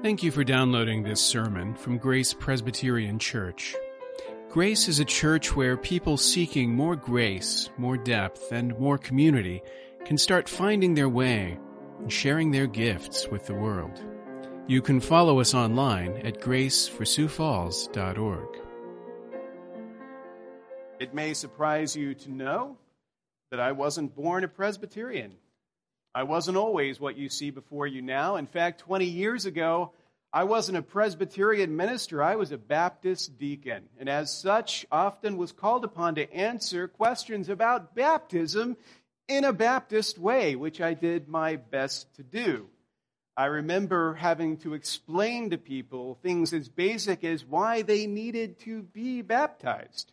Thank 0.00 0.22
you 0.22 0.30
for 0.30 0.44
downloading 0.44 1.02
this 1.02 1.20
sermon 1.20 1.74
from 1.74 1.98
Grace 1.98 2.32
Presbyterian 2.32 3.18
Church. 3.18 3.74
Grace 4.48 4.86
is 4.86 5.00
a 5.00 5.04
church 5.04 5.56
where 5.56 5.76
people 5.76 6.16
seeking 6.16 6.72
more 6.72 6.94
grace, 6.94 7.68
more 7.78 7.96
depth, 7.96 8.52
and 8.52 8.78
more 8.78 8.96
community 8.96 9.60
can 10.04 10.16
start 10.16 10.48
finding 10.48 10.94
their 10.94 11.08
way 11.08 11.58
and 11.98 12.12
sharing 12.12 12.52
their 12.52 12.68
gifts 12.68 13.26
with 13.26 13.46
the 13.46 13.54
world. 13.54 14.00
You 14.68 14.82
can 14.82 15.00
follow 15.00 15.40
us 15.40 15.52
online 15.52 16.18
at 16.18 16.40
graceforsiouxfalls.org. 16.40 18.56
It 21.00 21.12
may 21.12 21.34
surprise 21.34 21.96
you 21.96 22.14
to 22.14 22.30
know 22.30 22.76
that 23.50 23.58
I 23.58 23.72
wasn't 23.72 24.14
born 24.14 24.44
a 24.44 24.48
Presbyterian. 24.48 25.38
I 26.14 26.22
wasn't 26.24 26.56
always 26.56 26.98
what 26.98 27.16
you 27.16 27.28
see 27.28 27.50
before 27.50 27.86
you 27.86 28.02
now. 28.02 28.36
In 28.36 28.46
fact, 28.46 28.80
20 28.80 29.04
years 29.04 29.46
ago, 29.46 29.92
I 30.32 30.44
wasn't 30.44 30.78
a 30.78 30.82
Presbyterian 30.82 31.76
minister, 31.76 32.22
I 32.22 32.36
was 32.36 32.52
a 32.52 32.58
Baptist 32.58 33.38
deacon, 33.38 33.88
and 33.98 34.10
as 34.10 34.30
such, 34.30 34.86
often 34.92 35.38
was 35.38 35.52
called 35.52 35.84
upon 35.84 36.16
to 36.16 36.30
answer 36.34 36.86
questions 36.86 37.48
about 37.48 37.94
baptism 37.94 38.76
in 39.26 39.44
a 39.44 39.54
Baptist 39.54 40.18
way, 40.18 40.54
which 40.54 40.82
I 40.82 40.92
did 40.92 41.28
my 41.28 41.56
best 41.56 42.14
to 42.16 42.22
do. 42.22 42.68
I 43.38 43.46
remember 43.46 44.14
having 44.14 44.56
to 44.58 44.74
explain 44.74 45.50
to 45.50 45.58
people 45.58 46.18
things 46.22 46.52
as 46.52 46.68
basic 46.68 47.24
as 47.24 47.44
why 47.44 47.82
they 47.82 48.06
needed 48.06 48.58
to 48.60 48.82
be 48.82 49.22
baptized. 49.22 50.12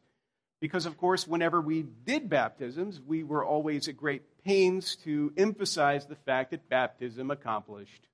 Because, 0.62 0.86
of 0.86 0.98
course, 0.98 1.28
whenever 1.28 1.60
we 1.60 1.82
did 2.06 2.30
baptisms, 2.30 3.02
we 3.02 3.24
were 3.24 3.44
always 3.44 3.88
at 3.88 3.98
great 3.98 4.22
pains 4.46 4.96
to 4.98 5.34
emphasize 5.36 6.06
the 6.06 6.16
fact 6.16 6.52
that 6.52 6.70
baptism 6.70 7.32
accomplished 7.32 8.08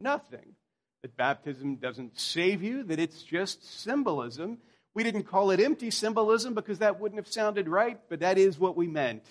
nothing. 0.00 0.54
That 1.02 1.16
baptism 1.16 1.76
doesn't 1.76 2.18
save 2.18 2.62
you, 2.62 2.84
that 2.84 2.98
it's 2.98 3.22
just 3.22 3.82
symbolism. 3.82 4.58
We 4.94 5.02
didn't 5.02 5.24
call 5.24 5.50
it 5.50 5.60
empty 5.60 5.90
symbolism 5.90 6.54
because 6.54 6.78
that 6.78 7.00
wouldn't 7.00 7.18
have 7.18 7.30
sounded 7.30 7.68
right, 7.68 7.98
but 8.08 8.20
that 8.20 8.38
is 8.38 8.58
what 8.58 8.76
we 8.76 8.86
meant 8.86 9.24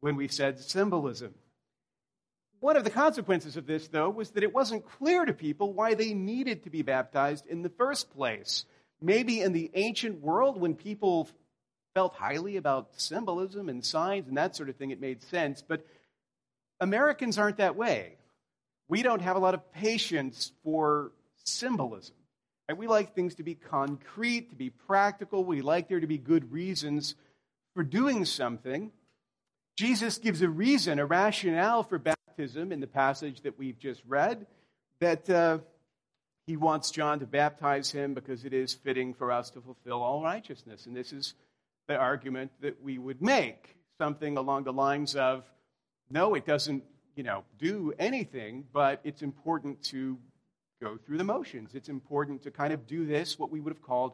when 0.00 0.16
we 0.16 0.28
said 0.28 0.58
symbolism. 0.58 1.34
One 2.60 2.76
of 2.76 2.84
the 2.84 2.90
consequences 2.90 3.56
of 3.56 3.66
this, 3.66 3.86
though, 3.88 4.10
was 4.10 4.30
that 4.30 4.42
it 4.42 4.52
wasn't 4.52 4.90
clear 4.98 5.24
to 5.24 5.32
people 5.32 5.72
why 5.72 5.94
they 5.94 6.12
needed 6.12 6.64
to 6.64 6.70
be 6.70 6.82
baptized 6.82 7.46
in 7.46 7.62
the 7.62 7.68
first 7.68 8.10
place. 8.10 8.64
Maybe 9.00 9.40
in 9.40 9.52
the 9.52 9.70
ancient 9.74 10.20
world, 10.20 10.60
when 10.60 10.74
people 10.74 11.28
felt 11.98 12.14
highly 12.14 12.56
about 12.56 12.90
symbolism 12.96 13.68
and 13.68 13.84
signs 13.84 14.28
and 14.28 14.36
that 14.36 14.54
sort 14.54 14.68
of 14.68 14.76
thing, 14.76 14.92
it 14.92 15.00
made 15.00 15.20
sense. 15.20 15.64
But 15.66 15.84
Americans 16.78 17.38
aren't 17.38 17.56
that 17.56 17.74
way. 17.74 18.12
We 18.86 19.02
don't 19.02 19.20
have 19.20 19.34
a 19.34 19.40
lot 19.40 19.54
of 19.54 19.72
patience 19.72 20.52
for 20.62 21.10
symbolism. 21.42 22.14
And 22.68 22.78
we 22.78 22.86
like 22.86 23.16
things 23.16 23.34
to 23.34 23.42
be 23.42 23.56
concrete, 23.56 24.50
to 24.50 24.54
be 24.54 24.70
practical. 24.70 25.42
We 25.42 25.60
like 25.60 25.88
there 25.88 25.98
to 25.98 26.06
be 26.06 26.18
good 26.18 26.52
reasons 26.52 27.16
for 27.74 27.82
doing 27.82 28.24
something. 28.24 28.92
Jesus 29.76 30.18
gives 30.18 30.40
a 30.40 30.48
reason, 30.48 31.00
a 31.00 31.04
rationale 31.04 31.82
for 31.82 31.98
baptism 31.98 32.70
in 32.70 32.78
the 32.78 32.86
passage 32.86 33.40
that 33.40 33.58
we've 33.58 33.80
just 33.80 34.02
read, 34.06 34.46
that 35.00 35.28
uh, 35.28 35.58
he 36.46 36.56
wants 36.56 36.92
John 36.92 37.18
to 37.18 37.26
baptize 37.26 37.90
him 37.90 38.14
because 38.14 38.44
it 38.44 38.52
is 38.52 38.72
fitting 38.72 39.14
for 39.14 39.32
us 39.32 39.50
to 39.50 39.60
fulfill 39.60 40.00
all 40.00 40.22
righteousness. 40.22 40.86
And 40.86 40.94
this 40.94 41.12
is 41.12 41.34
the 41.88 41.96
argument 41.96 42.52
that 42.60 42.82
we 42.82 42.98
would 42.98 43.20
make 43.20 43.76
something 43.98 44.36
along 44.36 44.64
the 44.64 44.72
lines 44.72 45.16
of 45.16 45.44
no, 46.10 46.34
it 46.34 46.46
doesn't 46.46 46.84
you 47.18 47.24
know, 47.24 47.42
do 47.58 47.92
anything, 47.98 48.64
but 48.72 49.00
it's 49.02 49.22
important 49.22 49.82
to 49.82 50.16
go 50.80 50.96
through 50.96 51.18
the 51.18 51.24
motions. 51.24 51.74
It's 51.74 51.88
important 51.88 52.44
to 52.44 52.52
kind 52.52 52.72
of 52.72 52.86
do 52.86 53.04
this, 53.04 53.36
what 53.36 53.50
we 53.50 53.58
would 53.58 53.72
have 53.72 53.82
called 53.82 54.12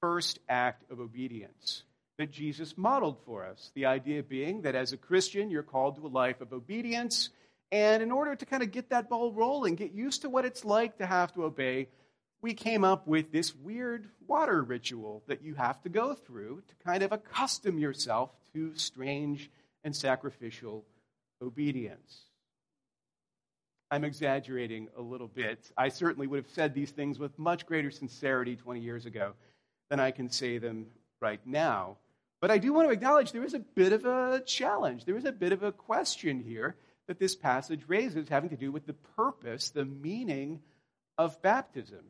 first 0.00 0.38
act 0.48 0.88
of 0.92 1.00
obedience 1.00 1.82
that 2.18 2.30
Jesus 2.30 2.78
modeled 2.78 3.18
for 3.26 3.44
us. 3.44 3.72
The 3.74 3.86
idea 3.86 4.22
being 4.22 4.62
that 4.62 4.76
as 4.76 4.92
a 4.92 4.96
Christian, 4.96 5.50
you're 5.50 5.64
called 5.64 5.96
to 5.96 6.06
a 6.06 6.08
life 6.08 6.40
of 6.40 6.52
obedience. 6.52 7.30
And 7.72 8.00
in 8.00 8.12
order 8.12 8.36
to 8.36 8.46
kind 8.46 8.62
of 8.62 8.70
get 8.70 8.90
that 8.90 9.08
ball 9.08 9.32
rolling, 9.32 9.74
get 9.74 9.92
used 9.92 10.22
to 10.22 10.30
what 10.30 10.44
it's 10.44 10.64
like 10.64 10.98
to 10.98 11.06
have 11.06 11.34
to 11.34 11.44
obey, 11.44 11.88
we 12.42 12.54
came 12.54 12.84
up 12.84 13.06
with 13.06 13.32
this 13.32 13.54
weird 13.54 14.08
water 14.26 14.62
ritual 14.62 15.22
that 15.26 15.42
you 15.42 15.54
have 15.54 15.82
to 15.82 15.88
go 15.88 16.14
through 16.14 16.62
to 16.68 16.74
kind 16.84 17.02
of 17.02 17.12
accustom 17.12 17.78
yourself 17.78 18.30
to 18.52 18.74
strange 18.76 19.50
and 19.84 19.94
sacrificial 19.94 20.84
obedience. 21.42 22.22
I'm 23.90 24.04
exaggerating 24.04 24.88
a 24.96 25.00
little 25.00 25.28
bit. 25.28 25.70
I 25.76 25.88
certainly 25.88 26.26
would 26.26 26.38
have 26.38 26.52
said 26.52 26.74
these 26.74 26.90
things 26.90 27.18
with 27.18 27.38
much 27.38 27.66
greater 27.66 27.90
sincerity 27.90 28.56
20 28.56 28.80
years 28.80 29.06
ago 29.06 29.34
than 29.90 30.00
I 30.00 30.10
can 30.10 30.28
say 30.28 30.58
them 30.58 30.86
right 31.20 31.40
now. 31.46 31.98
But 32.40 32.50
I 32.50 32.58
do 32.58 32.72
want 32.72 32.88
to 32.88 32.92
acknowledge 32.92 33.32
there 33.32 33.44
is 33.44 33.54
a 33.54 33.60
bit 33.60 33.92
of 33.92 34.04
a 34.04 34.42
challenge. 34.44 35.04
There 35.04 35.16
is 35.16 35.24
a 35.24 35.32
bit 35.32 35.52
of 35.52 35.62
a 35.62 35.72
question 35.72 36.40
here 36.40 36.76
that 37.06 37.18
this 37.18 37.36
passage 37.36 37.82
raises 37.86 38.28
having 38.28 38.50
to 38.50 38.56
do 38.56 38.72
with 38.72 38.86
the 38.86 38.92
purpose, 38.92 39.70
the 39.70 39.84
meaning 39.84 40.60
of 41.16 41.40
baptism. 41.40 42.04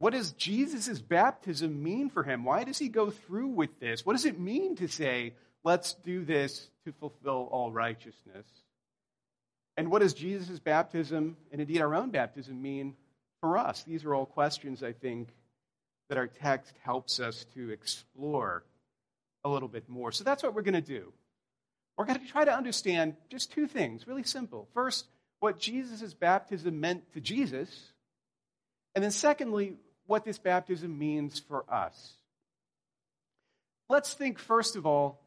What 0.00 0.14
does 0.14 0.32
Jesus' 0.32 0.98
baptism 0.98 1.82
mean 1.82 2.08
for 2.08 2.22
him? 2.22 2.42
Why 2.42 2.64
does 2.64 2.78
he 2.78 2.88
go 2.88 3.10
through 3.10 3.48
with 3.48 3.78
this? 3.80 4.04
What 4.04 4.14
does 4.14 4.24
it 4.24 4.40
mean 4.40 4.76
to 4.76 4.88
say, 4.88 5.34
let's 5.62 5.92
do 5.92 6.24
this 6.24 6.70
to 6.86 6.92
fulfill 6.92 7.50
all 7.52 7.70
righteousness? 7.70 8.46
And 9.76 9.90
what 9.90 10.00
does 10.00 10.14
Jesus' 10.14 10.58
baptism, 10.58 11.36
and 11.52 11.60
indeed 11.60 11.82
our 11.82 11.94
own 11.94 12.10
baptism, 12.10 12.62
mean 12.62 12.94
for 13.42 13.58
us? 13.58 13.82
These 13.82 14.06
are 14.06 14.14
all 14.14 14.24
questions, 14.24 14.82
I 14.82 14.92
think, 14.92 15.28
that 16.08 16.16
our 16.16 16.28
text 16.28 16.74
helps 16.82 17.20
us 17.20 17.44
to 17.54 17.68
explore 17.68 18.64
a 19.44 19.50
little 19.50 19.68
bit 19.68 19.86
more. 19.86 20.12
So 20.12 20.24
that's 20.24 20.42
what 20.42 20.54
we're 20.54 20.62
going 20.62 20.74
to 20.74 20.80
do. 20.80 21.12
We're 21.98 22.06
going 22.06 22.20
to 22.20 22.26
try 22.26 22.46
to 22.46 22.56
understand 22.56 23.16
just 23.28 23.52
two 23.52 23.66
things, 23.66 24.06
really 24.06 24.22
simple. 24.22 24.66
First, 24.72 25.06
what 25.40 25.58
Jesus' 25.58 26.14
baptism 26.14 26.80
meant 26.80 27.12
to 27.12 27.20
Jesus, 27.20 27.68
and 28.94 29.04
then 29.04 29.10
secondly, 29.10 29.76
what 30.10 30.24
this 30.24 30.38
baptism 30.38 30.98
means 30.98 31.38
for 31.38 31.64
us. 31.72 32.14
Let's 33.88 34.12
think, 34.12 34.40
first 34.40 34.74
of 34.74 34.84
all, 34.84 35.20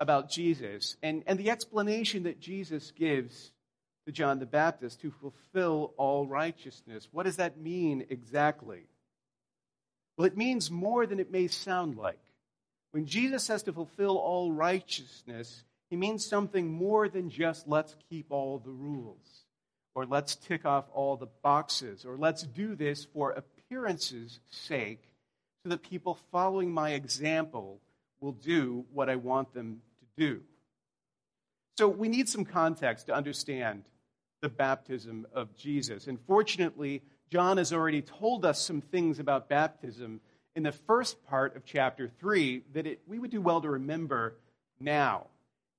about 0.00 0.30
Jesus 0.30 0.96
and, 1.02 1.22
and 1.26 1.38
the 1.38 1.50
explanation 1.50 2.22
that 2.22 2.40
Jesus 2.40 2.90
gives 2.92 3.52
to 4.06 4.12
John 4.12 4.38
the 4.38 4.46
Baptist 4.46 5.02
to 5.02 5.10
fulfill 5.10 5.92
all 5.98 6.26
righteousness. 6.26 7.06
What 7.12 7.26
does 7.26 7.36
that 7.36 7.60
mean 7.60 8.06
exactly? 8.08 8.86
Well, 10.16 10.26
it 10.26 10.38
means 10.38 10.70
more 10.70 11.06
than 11.06 11.20
it 11.20 11.30
may 11.30 11.46
sound 11.46 11.98
like. 11.98 12.18
When 12.92 13.04
Jesus 13.04 13.44
says 13.44 13.62
to 13.64 13.74
fulfill 13.74 14.16
all 14.16 14.52
righteousness, 14.52 15.64
he 15.90 15.96
means 15.96 16.24
something 16.24 16.72
more 16.72 17.10
than 17.10 17.28
just 17.28 17.68
let's 17.68 17.94
keep 18.08 18.26
all 18.30 18.58
the 18.58 18.70
rules, 18.70 19.44
or 19.94 20.06
let's 20.06 20.34
tick 20.34 20.64
off 20.64 20.86
all 20.94 21.16
the 21.16 21.28
boxes, 21.42 22.06
or 22.06 22.16
let's 22.16 22.42
do 22.42 22.74
this 22.74 23.04
for 23.04 23.32
appearance's 23.70 24.40
sake 24.50 25.02
so 25.62 25.70
that 25.70 25.82
people 25.82 26.18
following 26.32 26.72
my 26.72 26.90
example 26.90 27.80
will 28.20 28.32
do 28.32 28.84
what 28.92 29.08
I 29.08 29.14
want 29.16 29.54
them 29.54 29.80
to 30.00 30.26
do. 30.26 30.40
So 31.78 31.88
we 31.88 32.08
need 32.08 32.28
some 32.28 32.44
context 32.44 33.06
to 33.06 33.14
understand 33.14 33.84
the 34.42 34.48
baptism 34.48 35.26
of 35.32 35.56
Jesus. 35.56 36.08
And 36.08 36.18
fortunately, 36.26 37.02
John 37.30 37.58
has 37.58 37.72
already 37.72 38.02
told 38.02 38.44
us 38.44 38.60
some 38.60 38.80
things 38.80 39.20
about 39.20 39.48
baptism 39.48 40.20
in 40.56 40.64
the 40.64 40.72
first 40.72 41.24
part 41.28 41.54
of 41.54 41.64
chapter 41.64 42.10
3 42.18 42.62
that 42.72 42.86
it, 42.86 43.00
we 43.06 43.20
would 43.20 43.30
do 43.30 43.40
well 43.40 43.60
to 43.60 43.70
remember 43.70 44.34
now. 44.80 45.26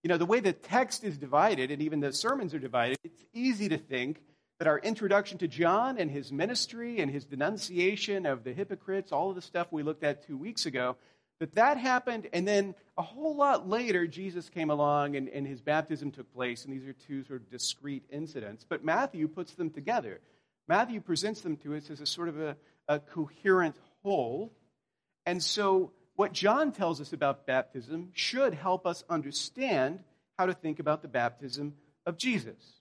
You 0.04 0.08
know, 0.08 0.18
the 0.18 0.26
way 0.26 0.40
the 0.40 0.54
text 0.54 1.04
is 1.04 1.18
divided, 1.18 1.72
and 1.72 1.82
even 1.82 2.00
the 2.00 2.14
sermons 2.14 2.54
are 2.54 2.60
divided, 2.60 2.98
it's 3.04 3.26
easy 3.34 3.68
to 3.70 3.78
think 3.78 4.22
that 4.62 4.68
our 4.68 4.78
introduction 4.78 5.40
to 5.40 5.48
John 5.48 5.98
and 5.98 6.12
his 6.12 6.32
ministry 6.32 7.00
and 7.00 7.10
his 7.10 7.26
denunciation 7.26 8.28
of 8.28 8.44
the 8.44 8.54
hypocrites, 8.54 9.12
all 9.12 9.32
of 9.32 9.36
the 9.36 9.42
stuff 9.42 9.66
we 9.72 9.82
looked 9.82 10.04
at 10.04 10.28
two 10.28 10.38
weeks 10.38 10.68
ago, 10.68 10.98
that 11.40 11.56
that 11.56 11.78
happened, 11.78 12.28
and 12.32 12.48
then 12.48 12.76
a 12.96 13.02
whole 13.02 13.36
lot 13.36 13.68
later, 13.68 14.06
Jesus 14.06 14.50
came 14.50 14.70
along 14.70 15.16
and, 15.16 15.30
and 15.30 15.48
his 15.48 15.62
baptism 15.62 16.12
took 16.12 16.32
place, 16.32 16.64
and 16.64 16.72
these 16.72 16.88
are 16.88 16.94
two 16.94 17.24
sort 17.24 17.42
of 17.42 17.50
discrete 17.50 18.04
incidents. 18.12 18.64
But 18.70 18.86
Matthew 18.86 19.28
puts 19.28 19.56
them 19.56 19.72
together. 19.72 20.22
Matthew 20.68 21.02
presents 21.02 21.42
them 21.42 21.58
to 21.58 21.74
us 21.74 21.90
as 21.90 22.00
a 22.00 22.06
sort 22.06 22.30
of 22.30 22.40
a, 22.40 22.56
a 22.88 23.00
coherent 23.00 23.76
whole. 24.04 24.54
And 25.26 25.42
so, 25.42 25.92
what 26.18 26.34
John 26.34 26.72
tells 26.72 27.02
us 27.02 27.14
about 27.14 27.48
baptism 27.48 28.12
should 28.14 28.54
help 28.54 28.86
us 28.86 29.04
understand 29.10 30.04
how 30.38 30.46
to 30.46 30.54
think 30.54 30.78
about 30.78 31.02
the 31.02 31.08
baptism 31.08 31.74
of 32.06 32.16
Jesus. 32.16 32.81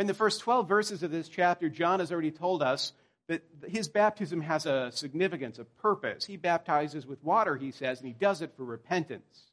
In 0.00 0.06
the 0.06 0.14
first 0.14 0.40
12 0.40 0.66
verses 0.66 1.02
of 1.02 1.10
this 1.10 1.28
chapter, 1.28 1.68
John 1.68 2.00
has 2.00 2.10
already 2.10 2.30
told 2.30 2.62
us 2.62 2.94
that 3.28 3.42
his 3.68 3.86
baptism 3.86 4.40
has 4.40 4.64
a 4.64 4.90
significance, 4.92 5.58
a 5.58 5.64
purpose. 5.64 6.24
He 6.24 6.38
baptizes 6.38 7.06
with 7.06 7.22
water, 7.22 7.54
he 7.54 7.70
says, 7.70 7.98
and 7.98 8.08
he 8.08 8.14
does 8.14 8.40
it 8.40 8.54
for 8.56 8.64
repentance. 8.64 9.50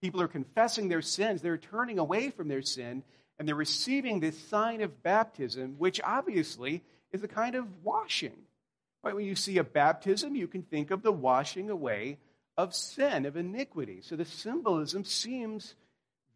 People 0.00 0.22
are 0.22 0.28
confessing 0.28 0.88
their 0.88 1.02
sins, 1.02 1.42
they're 1.42 1.58
turning 1.58 1.98
away 1.98 2.30
from 2.30 2.48
their 2.48 2.62
sin, 2.62 3.02
And 3.38 3.46
they're 3.46 3.54
receiving 3.54 4.20
this 4.20 4.38
sign 4.48 4.80
of 4.80 5.02
baptism, 5.02 5.74
which 5.76 6.00
obviously 6.02 6.82
is 7.12 7.22
a 7.22 7.28
kind 7.28 7.54
of 7.54 7.66
washing. 7.84 8.32
Right? 9.02 9.14
When 9.14 9.26
you 9.26 9.36
see 9.36 9.58
a 9.58 9.64
baptism, 9.64 10.34
you 10.34 10.48
can 10.48 10.62
think 10.62 10.90
of 10.90 11.02
the 11.02 11.12
washing 11.12 11.68
away 11.68 12.16
of 12.56 12.74
sin, 12.74 13.26
of 13.26 13.36
iniquity. 13.36 14.00
So 14.00 14.16
the 14.16 14.24
symbolism 14.24 15.04
seems 15.04 15.74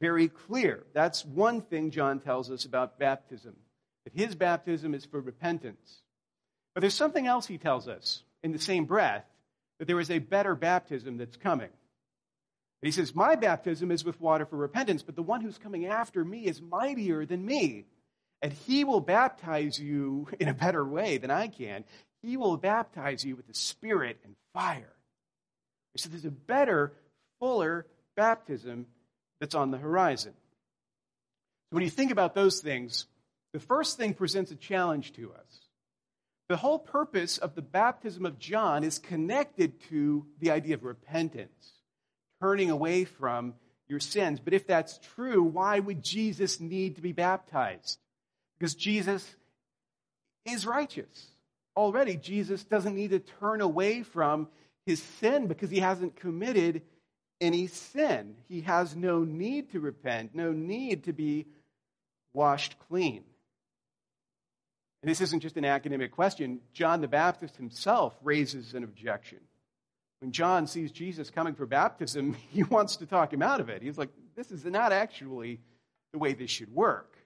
very 0.00 0.28
clear. 0.28 0.84
That's 0.92 1.24
one 1.24 1.60
thing 1.60 1.90
John 1.90 2.20
tells 2.20 2.50
us 2.50 2.64
about 2.64 2.98
baptism 2.98 3.54
that 4.04 4.14
his 4.14 4.34
baptism 4.34 4.94
is 4.94 5.04
for 5.04 5.20
repentance. 5.20 6.02
But 6.74 6.80
there's 6.80 6.94
something 6.94 7.26
else 7.26 7.46
he 7.46 7.58
tells 7.58 7.88
us 7.88 8.22
in 8.42 8.52
the 8.52 8.58
same 8.58 8.86
breath 8.86 9.24
that 9.78 9.86
there 9.86 10.00
is 10.00 10.10
a 10.10 10.18
better 10.18 10.54
baptism 10.54 11.18
that's 11.18 11.36
coming. 11.36 11.68
And 12.82 12.86
he 12.86 12.92
says, 12.92 13.14
My 13.14 13.34
baptism 13.34 13.90
is 13.90 14.04
with 14.04 14.20
water 14.20 14.46
for 14.46 14.56
repentance, 14.56 15.02
but 15.02 15.16
the 15.16 15.22
one 15.22 15.42
who's 15.42 15.58
coming 15.58 15.86
after 15.86 16.24
me 16.24 16.46
is 16.46 16.62
mightier 16.62 17.26
than 17.26 17.44
me. 17.44 17.84
And 18.42 18.52
he 18.52 18.84
will 18.84 19.00
baptize 19.00 19.78
you 19.78 20.28
in 20.40 20.48
a 20.48 20.54
better 20.54 20.84
way 20.84 21.18
than 21.18 21.30
I 21.30 21.48
can. 21.48 21.84
He 22.22 22.36
will 22.36 22.56
baptize 22.56 23.24
you 23.24 23.36
with 23.36 23.46
the 23.46 23.54
Spirit 23.54 24.18
and 24.24 24.34
fire. 24.54 24.92
So 25.96 26.08
there's 26.08 26.24
a 26.24 26.30
better, 26.30 26.92
fuller 27.40 27.86
baptism 28.16 28.86
that's 29.40 29.54
on 29.54 29.70
the 29.70 29.78
horizon. 29.78 30.34
When 31.70 31.82
you 31.82 31.90
think 31.90 32.10
about 32.10 32.34
those 32.34 32.60
things, 32.60 33.06
the 33.52 33.60
first 33.60 33.96
thing 33.96 34.14
presents 34.14 34.50
a 34.50 34.56
challenge 34.56 35.12
to 35.14 35.32
us. 35.32 35.60
The 36.48 36.56
whole 36.56 36.78
purpose 36.78 37.38
of 37.38 37.54
the 37.54 37.62
baptism 37.62 38.26
of 38.26 38.38
John 38.38 38.82
is 38.82 38.98
connected 38.98 39.80
to 39.88 40.26
the 40.40 40.50
idea 40.50 40.74
of 40.74 40.84
repentance, 40.84 41.72
turning 42.42 42.70
away 42.70 43.04
from 43.04 43.54
your 43.88 44.00
sins. 44.00 44.40
But 44.40 44.54
if 44.54 44.66
that's 44.66 44.98
true, 45.14 45.42
why 45.42 45.78
would 45.78 46.02
Jesus 46.02 46.60
need 46.60 46.96
to 46.96 47.02
be 47.02 47.12
baptized? 47.12 47.98
Because 48.58 48.74
Jesus 48.74 49.28
is 50.44 50.66
righteous. 50.66 51.28
Already, 51.76 52.16
Jesus 52.16 52.64
doesn't 52.64 52.96
need 52.96 53.10
to 53.10 53.20
turn 53.20 53.60
away 53.60 54.02
from 54.02 54.48
his 54.86 55.02
sin 55.20 55.46
because 55.46 55.70
he 55.70 55.78
hasn't 55.78 56.16
committed 56.16 56.82
any 57.40 57.66
sin. 57.66 58.36
He 58.48 58.62
has 58.62 58.94
no 58.94 59.24
need 59.24 59.72
to 59.72 59.80
repent, 59.80 60.34
no 60.34 60.52
need 60.52 61.04
to 61.04 61.12
be 61.12 61.46
washed 62.32 62.76
clean. 62.88 63.24
And 65.02 65.10
this 65.10 65.20
isn't 65.20 65.40
just 65.40 65.56
an 65.56 65.64
academic 65.64 66.12
question. 66.12 66.60
John 66.72 67.00
the 67.00 67.08
Baptist 67.08 67.56
himself 67.56 68.14
raises 68.22 68.74
an 68.74 68.84
objection. 68.84 69.38
When 70.20 70.32
John 70.32 70.66
sees 70.66 70.92
Jesus 70.92 71.30
coming 71.30 71.54
for 71.54 71.64
baptism, 71.64 72.34
he 72.50 72.62
wants 72.62 72.96
to 72.96 73.06
talk 73.06 73.32
him 73.32 73.42
out 73.42 73.60
of 73.60 73.68
it. 73.68 73.82
He's 73.82 73.98
like, 73.98 74.10
this 74.36 74.50
is 74.50 74.64
not 74.64 74.92
actually 74.92 75.60
the 76.12 76.18
way 76.18 76.34
this 76.34 76.50
should 76.50 76.74
work. 76.74 77.16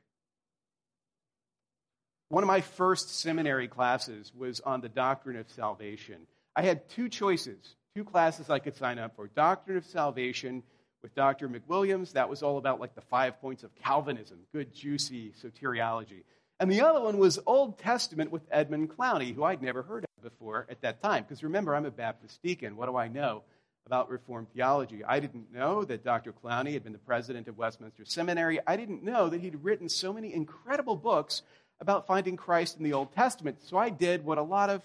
One 2.28 2.43
of 2.43 2.49
my 2.49 2.60
first 2.62 3.20
seminary 3.20 3.69
classes 3.69 4.32
was 4.34 4.60
on 4.60 4.81
the 4.81 4.88
doctrine 4.88 5.37
of 5.37 5.50
salvation. 5.50 6.26
I 6.56 6.62
had 6.62 6.88
two 6.88 7.08
choices, 7.08 7.76
two 7.94 8.02
classes 8.02 8.50
I 8.50 8.58
could 8.58 8.75
sign 8.75 8.99
up 8.99 9.14
for 9.14 9.29
Doctrine 9.29 9.76
of 9.76 9.87
Salvation 9.87 10.64
with 11.00 11.14
Dr. 11.14 11.49
McWilliams. 11.49 12.11
That 12.14 12.29
was 12.29 12.43
all 12.43 12.58
about 12.58 12.81
like 12.81 12.96
the 12.96 13.00
five 13.00 13.41
points 13.41 13.62
of 13.62 13.73
Calvinism, 13.76 14.38
good, 14.52 14.75
juicy 14.75 15.31
soteriology. 15.41 16.25
And 16.58 16.69
the 16.73 16.81
other 16.81 17.00
one 17.00 17.19
was 17.19 17.38
Old 17.46 17.79
Testament 17.79 18.32
with 18.32 18.43
Edmund 18.50 18.91
Clowney, 18.91 19.32
who 19.32 19.44
I'd 19.44 19.62
never 19.62 19.82
heard 19.82 20.02
of 20.02 20.23
before 20.25 20.67
at 20.69 20.81
that 20.81 21.00
time. 21.00 21.23
Because 21.23 21.44
remember, 21.44 21.73
I'm 21.73 21.87
a 21.87 21.91
Baptist 21.93 22.43
deacon. 22.43 22.76
What 22.76 22.87
do 22.87 22.96
I 22.96 23.06
know 23.06 23.44
about 23.87 24.11
Reformed 24.11 24.49
theology? 24.52 25.05
I 25.05 25.20
didn't 25.20 25.52
know 25.52 25.85
that 25.85 26.02
Dr. 26.02 26.32
Clowney 26.32 26.73
had 26.73 26.82
been 26.82 26.93
the 26.93 26.99
president 26.99 27.46
of 27.46 27.58
Westminster 27.58 28.05
Seminary. 28.05 28.58
I 28.67 28.76
didn't 28.76 29.05
know 29.05 29.29
that 29.29 29.41
he'd 29.41 29.62
written 29.62 29.88
so 29.88 30.12
many 30.12 30.35
incredible 30.35 30.96
books 30.96 31.43
about 31.79 32.08
finding 32.08 32.37
Christ 32.37 32.76
in 32.76 32.82
the 32.82 32.93
Old 32.93 33.14
Testament. 33.14 33.58
So 33.62 33.76
I 33.76 33.91
did 33.91 34.25
what 34.25 34.38
a 34.38 34.43
lot 34.43 34.69
of 34.69 34.82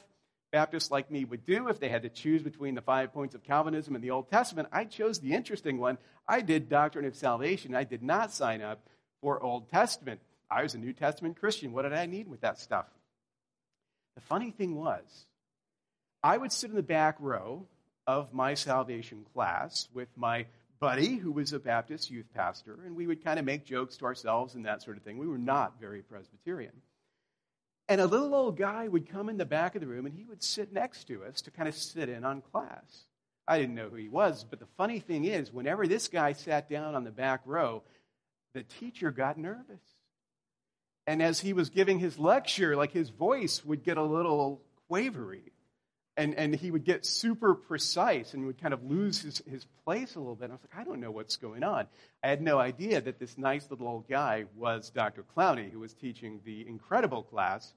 Baptists 0.51 0.89
like 0.89 1.11
me 1.11 1.25
would 1.25 1.45
do 1.45 1.67
if 1.67 1.79
they 1.79 1.89
had 1.89 2.01
to 2.03 2.09
choose 2.09 2.41
between 2.41 2.73
the 2.73 2.81
five 2.81 3.13
points 3.13 3.35
of 3.35 3.43
Calvinism 3.43 3.93
and 3.95 4.03
the 4.03 4.11
Old 4.11 4.29
Testament. 4.29 4.67
I 4.71 4.85
chose 4.85 5.19
the 5.19 5.33
interesting 5.33 5.77
one. 5.77 5.97
I 6.27 6.41
did 6.41 6.69
Doctrine 6.69 7.05
of 7.05 7.15
Salvation. 7.15 7.75
I 7.75 7.83
did 7.83 8.01
not 8.01 8.33
sign 8.33 8.61
up 8.61 8.87
for 9.21 9.41
Old 9.41 9.69
Testament. 9.69 10.21
I 10.49 10.63
was 10.63 10.73
a 10.73 10.79
New 10.79 10.93
Testament 10.93 11.39
Christian. 11.39 11.71
What 11.71 11.83
did 11.83 11.93
I 11.93 12.07
need 12.07 12.27
with 12.27 12.41
that 12.41 12.59
stuff? 12.59 12.87
The 14.15 14.21
funny 14.21 14.49
thing 14.51 14.75
was, 14.75 15.03
I 16.23 16.37
would 16.37 16.51
sit 16.51 16.71
in 16.71 16.75
the 16.75 16.83
back 16.83 17.17
row 17.19 17.67
of 18.07 18.33
my 18.33 18.55
salvation 18.55 19.25
class 19.33 19.87
with 19.93 20.09
my 20.17 20.47
buddy, 20.79 21.17
who 21.17 21.31
was 21.31 21.53
a 21.53 21.59
Baptist 21.59 22.09
youth 22.09 22.25
pastor, 22.33 22.79
and 22.85 22.95
we 22.95 23.05
would 23.05 23.23
kind 23.23 23.37
of 23.37 23.45
make 23.45 23.65
jokes 23.65 23.97
to 23.97 24.05
ourselves 24.05 24.55
and 24.55 24.65
that 24.65 24.81
sort 24.81 24.97
of 24.97 25.03
thing. 25.03 25.17
We 25.19 25.27
were 25.27 25.37
not 25.37 25.79
very 25.79 26.01
Presbyterian. 26.01 26.73
And 27.89 28.00
a 28.00 28.06
little 28.06 28.36
old 28.36 28.56
guy 28.56 28.88
would 28.88 29.09
come 29.09 29.30
in 29.30 29.38
the 29.38 29.45
back 29.45 29.74
of 29.74 29.81
the 29.81 29.88
room 29.88 30.06
and 30.06 30.13
he 30.13 30.24
would 30.24 30.44
sit 30.44 30.71
next 30.71 31.06
to 31.06 31.24
us 31.24 31.41
to 31.41 31.51
kind 31.51 31.68
of 31.68 31.74
sit 31.74 32.07
in 32.07 32.24
on 32.24 32.41
class. 32.41 33.06
I 33.47 33.57
didn't 33.57 33.74
know 33.74 33.89
who 33.89 33.95
he 33.95 34.09
was, 34.09 34.45
but 34.47 34.59
the 34.59 34.68
funny 34.77 35.00
thing 35.00 35.25
is, 35.25 35.51
whenever 35.51 35.88
this 35.88 36.07
guy 36.07 36.33
sat 36.33 36.69
down 36.69 36.94
on 36.94 37.03
the 37.03 37.09
back 37.09 37.41
row, 37.45 37.81
the 38.53 38.62
teacher 38.62 39.09
got 39.09 39.39
nervous. 39.39 39.81
And 41.07 41.24
as 41.24 41.39
he 41.39 41.53
was 41.53 41.71
giving 41.71 41.97
his 41.97 42.19
lecture, 42.19 42.75
like 42.75 42.91
his 42.91 43.09
voice 43.09 43.65
would 43.65 43.83
get 43.83 43.97
a 43.97 44.03
little 44.03 44.62
quavery. 44.88 45.51
And, 46.15 46.35
and 46.35 46.53
he 46.53 46.69
would 46.69 46.83
get 46.83 47.07
super 47.07 47.56
precise 47.56 48.35
and 48.35 48.45
would 48.45 48.62
kind 48.62 48.74
of 48.74 48.83
lose 48.83 49.21
his, 49.21 49.42
his 49.50 49.65
place 49.83 50.13
a 50.15 50.19
little 50.19 50.35
bit. 50.35 50.45
And 50.45 50.53
I 50.53 50.56
was 50.57 50.62
like, 50.62 50.80
I 50.80 50.83
don't 50.83 51.00
know 51.00 51.09
what's 51.09 51.38
going 51.38 51.63
on. 51.63 51.88
I 52.21 52.27
had 52.27 52.42
no 52.42 52.59
idea 52.59 53.01
that 53.01 53.18
this 53.18 53.35
nice 53.38 53.65
little 53.71 53.88
old 53.88 54.07
guy 54.07 54.45
was 54.56 54.92
Dr. 54.92 55.24
Clowney, 55.35 55.71
who 55.71 55.80
was 55.80 55.94
teaching 55.94 56.42
the 56.45 56.68
incredible 56.68 57.24
class 57.24 57.74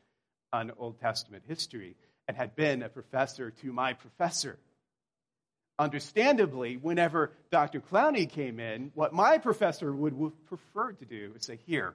on 0.52 0.72
Old 0.78 1.00
Testament 1.00 1.44
history 1.48 1.96
and 2.28 2.36
had 2.36 2.54
been 2.54 2.82
a 2.82 2.88
professor 2.88 3.50
to 3.50 3.72
my 3.72 3.94
professor. 3.94 4.58
Understandably, 5.78 6.76
whenever 6.76 7.32
Dr. 7.50 7.80
Clowney 7.80 8.28
came 8.28 8.60
in, 8.60 8.92
what 8.94 9.12
my 9.12 9.38
professor 9.38 9.92
would 9.92 10.14
have 10.14 10.46
preferred 10.46 10.98
to 11.00 11.04
do 11.04 11.32
is 11.34 11.44
say, 11.44 11.58
Here, 11.66 11.94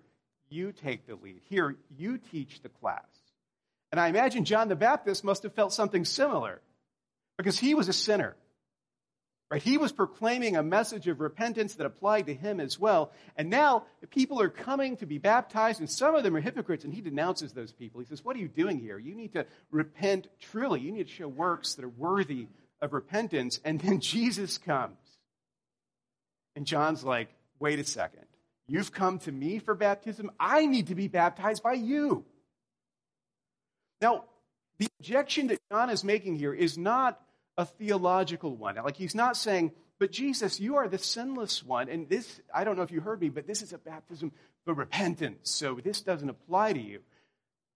you 0.49 0.71
take 0.71 1.05
the 1.05 1.15
lead. 1.15 1.41
Here, 1.49 1.75
you 1.97 2.17
teach 2.17 2.61
the 2.61 2.69
class. 2.69 3.05
And 3.91 3.99
I 4.01 4.07
imagine 4.07 4.45
John 4.45 4.67
the 4.67 4.75
Baptist 4.75 5.23
must 5.23 5.43
have 5.43 5.53
felt 5.53 5.73
something 5.73 6.03
similar 6.03 6.61
because 7.37 7.57
he 7.57 7.73
was 7.75 7.87
a 7.87 7.93
sinner. 7.93 8.35
Right? 9.49 9.63
He 9.63 9.77
was 9.77 9.93
proclaiming 9.93 10.57
a 10.57 10.63
message 10.63 11.07
of 11.07 11.21
repentance 11.21 11.75
that 11.75 11.85
applied 11.85 12.25
to 12.25 12.33
him 12.33 12.59
as 12.59 12.77
well. 12.77 13.11
And 13.37 13.49
now 13.49 13.85
people 14.09 14.41
are 14.41 14.49
coming 14.49 14.97
to 14.97 15.05
be 15.05 15.19
baptized, 15.19 15.79
and 15.79 15.89
some 15.89 16.15
of 16.15 16.23
them 16.23 16.35
are 16.35 16.41
hypocrites, 16.41 16.83
and 16.83 16.93
he 16.93 16.99
denounces 16.99 17.53
those 17.53 17.71
people. 17.71 18.01
He 18.01 18.07
says, 18.07 18.25
What 18.25 18.35
are 18.35 18.39
you 18.39 18.49
doing 18.49 18.77
here? 18.79 18.99
You 18.99 19.15
need 19.15 19.33
to 19.33 19.45
repent 19.71 20.27
truly. 20.41 20.81
You 20.81 20.91
need 20.91 21.07
to 21.07 21.13
show 21.13 21.29
works 21.29 21.75
that 21.75 21.85
are 21.85 21.89
worthy 21.89 22.47
of 22.81 22.91
repentance. 22.91 23.61
And 23.63 23.79
then 23.79 24.01
Jesus 24.01 24.57
comes. 24.57 24.97
And 26.57 26.65
John's 26.65 27.05
like, 27.05 27.29
Wait 27.59 27.79
a 27.79 27.85
second. 27.85 28.25
You've 28.67 28.91
come 28.91 29.19
to 29.19 29.31
me 29.31 29.59
for 29.59 29.75
baptism. 29.75 30.29
I 30.37 30.65
need 30.65 30.87
to 30.87 30.95
be 30.95 31.07
baptized 31.07 31.63
by 31.63 31.73
you. 31.73 32.25
Now, 34.01 34.25
the 34.77 34.87
objection 34.99 35.47
that 35.47 35.59
John 35.71 35.89
is 35.89 36.03
making 36.03 36.35
here 36.35 36.53
is 36.53 36.77
not 36.77 37.19
a 37.57 37.65
theological 37.65 38.55
one. 38.55 38.75
Like 38.75 38.95
he's 38.95 39.15
not 39.15 39.35
saying, 39.35 39.71
but 39.99 40.11
Jesus, 40.11 40.59
you 40.59 40.75
are 40.77 40.87
the 40.87 40.97
sinless 40.97 41.63
one. 41.63 41.89
And 41.89 42.07
this, 42.07 42.39
I 42.53 42.63
don't 42.63 42.77
know 42.77 42.83
if 42.83 42.91
you 42.91 43.01
heard 43.01 43.19
me, 43.19 43.29
but 43.29 43.47
this 43.47 43.61
is 43.61 43.73
a 43.73 43.77
baptism 43.77 44.31
for 44.65 44.73
repentance. 44.73 45.49
So 45.49 45.79
this 45.83 46.01
doesn't 46.01 46.29
apply 46.29 46.73
to 46.73 46.81
you. 46.81 46.99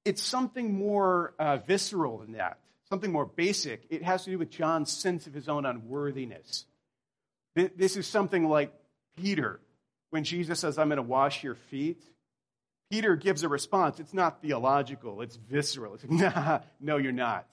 It's 0.06 0.22
something 0.22 0.74
more 0.74 1.34
uh, 1.40 1.58
visceral 1.58 2.20
than 2.20 2.34
that, 2.34 2.60
something 2.90 3.12
more 3.12 3.26
basic. 3.26 3.86
It 3.90 4.04
has 4.04 4.24
to 4.26 4.32
do 4.32 4.38
with 4.38 4.50
John's 4.50 4.92
sense 4.92 5.28
of 5.28 5.34
his 5.34 5.50
own 5.50 5.66
unworthiness. 5.66 6.66
This 7.56 7.98
is 7.98 8.08
something 8.08 8.48
like 8.48 8.74
Peter, 9.18 9.60
when 10.10 10.24
Jesus 10.24 10.60
says, 10.60 10.78
I'm 10.78 10.88
going 10.88 10.98
to 10.98 11.04
wash 11.04 11.44
your 11.44 11.56
feet. 11.56 12.02
Peter 12.90 13.16
gives 13.16 13.44
a 13.44 13.50
response. 13.50 14.00
It's 14.00 14.14
not 14.14 14.42
theological, 14.42 15.22
it's 15.22 15.36
visceral. 15.36 15.96
It's 15.96 16.04
like, 16.04 16.12
nah, 16.36 16.60
no, 16.80 16.98
you're 16.98 17.12
not. 17.12 17.48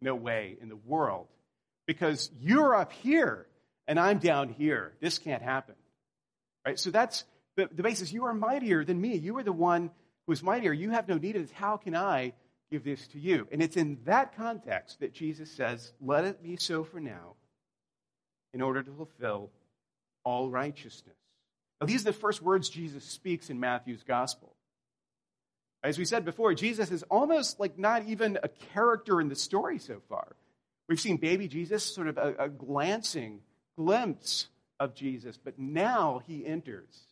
No 0.00 0.14
way 0.14 0.56
in 0.60 0.68
the 0.68 0.76
world 0.76 1.28
because 1.92 2.30
you're 2.40 2.74
up 2.74 2.90
here 2.90 3.46
and 3.86 4.00
I'm 4.00 4.18
down 4.18 4.48
here. 4.48 4.94
This 5.02 5.18
can't 5.18 5.42
happen. 5.42 5.74
Right? 6.66 6.78
So 6.78 6.90
that's 6.90 7.24
the, 7.54 7.68
the 7.70 7.82
basis. 7.82 8.10
You 8.10 8.24
are 8.24 8.32
mightier 8.32 8.82
than 8.82 8.98
me. 8.98 9.16
You 9.16 9.36
are 9.36 9.42
the 9.42 9.52
one 9.52 9.90
who 10.26 10.32
is 10.32 10.42
mightier. 10.42 10.72
You 10.72 10.88
have 10.88 11.06
no 11.06 11.18
need 11.18 11.36
of 11.36 11.42
this. 11.42 11.50
How 11.50 11.76
can 11.76 11.94
I 11.94 12.32
give 12.70 12.82
this 12.82 13.06
to 13.08 13.18
you? 13.18 13.46
And 13.52 13.62
it's 13.62 13.76
in 13.76 13.98
that 14.06 14.34
context 14.38 15.00
that 15.00 15.12
Jesus 15.12 15.50
says, 15.50 15.92
Let 16.00 16.24
it 16.24 16.42
be 16.42 16.56
so 16.56 16.82
for 16.82 16.98
now, 16.98 17.34
in 18.54 18.62
order 18.62 18.82
to 18.82 18.90
fulfill 18.90 19.50
all 20.24 20.48
righteousness. 20.48 21.14
Now, 21.78 21.88
these 21.88 22.00
are 22.00 22.04
the 22.04 22.14
first 22.14 22.40
words 22.40 22.70
Jesus 22.70 23.04
speaks 23.04 23.50
in 23.50 23.60
Matthew's 23.60 24.02
gospel. 24.02 24.54
As 25.82 25.98
we 25.98 26.06
said 26.06 26.24
before, 26.24 26.54
Jesus 26.54 26.90
is 26.90 27.02
almost 27.10 27.60
like 27.60 27.78
not 27.78 28.06
even 28.06 28.38
a 28.42 28.48
character 28.48 29.20
in 29.20 29.28
the 29.28 29.36
story 29.36 29.78
so 29.78 30.00
far. 30.08 30.36
We've 30.88 31.00
seen 31.00 31.16
baby 31.16 31.48
Jesus, 31.48 31.84
sort 31.84 32.08
of 32.08 32.18
a, 32.18 32.34
a 32.38 32.48
glancing 32.48 33.40
glimpse 33.76 34.48
of 34.78 34.94
Jesus, 34.94 35.38
but 35.42 35.58
now 35.58 36.22
he 36.26 36.44
enters 36.44 37.06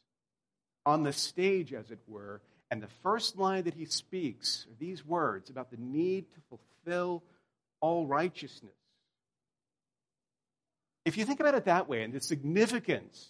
on 0.85 1.03
the 1.03 1.12
stage, 1.12 1.73
as 1.73 1.91
it 1.91 2.00
were, 2.07 2.41
and 2.71 2.83
the 2.83 2.89
first 3.03 3.37
line 3.37 3.65
that 3.65 3.75
he 3.75 3.85
speaks 3.85 4.67
are 4.71 4.75
these 4.79 5.05
words 5.05 5.50
about 5.50 5.71
the 5.71 5.77
need 5.77 6.27
to 6.33 6.41
fulfill 6.49 7.23
all 7.81 8.07
righteousness. 8.07 8.73
If 11.05 11.17
you 11.17 11.25
think 11.25 11.41
about 11.41 11.55
it 11.55 11.65
that 11.65 11.89
way 11.89 12.03
and 12.03 12.12
the 12.12 12.21
significance 12.21 13.29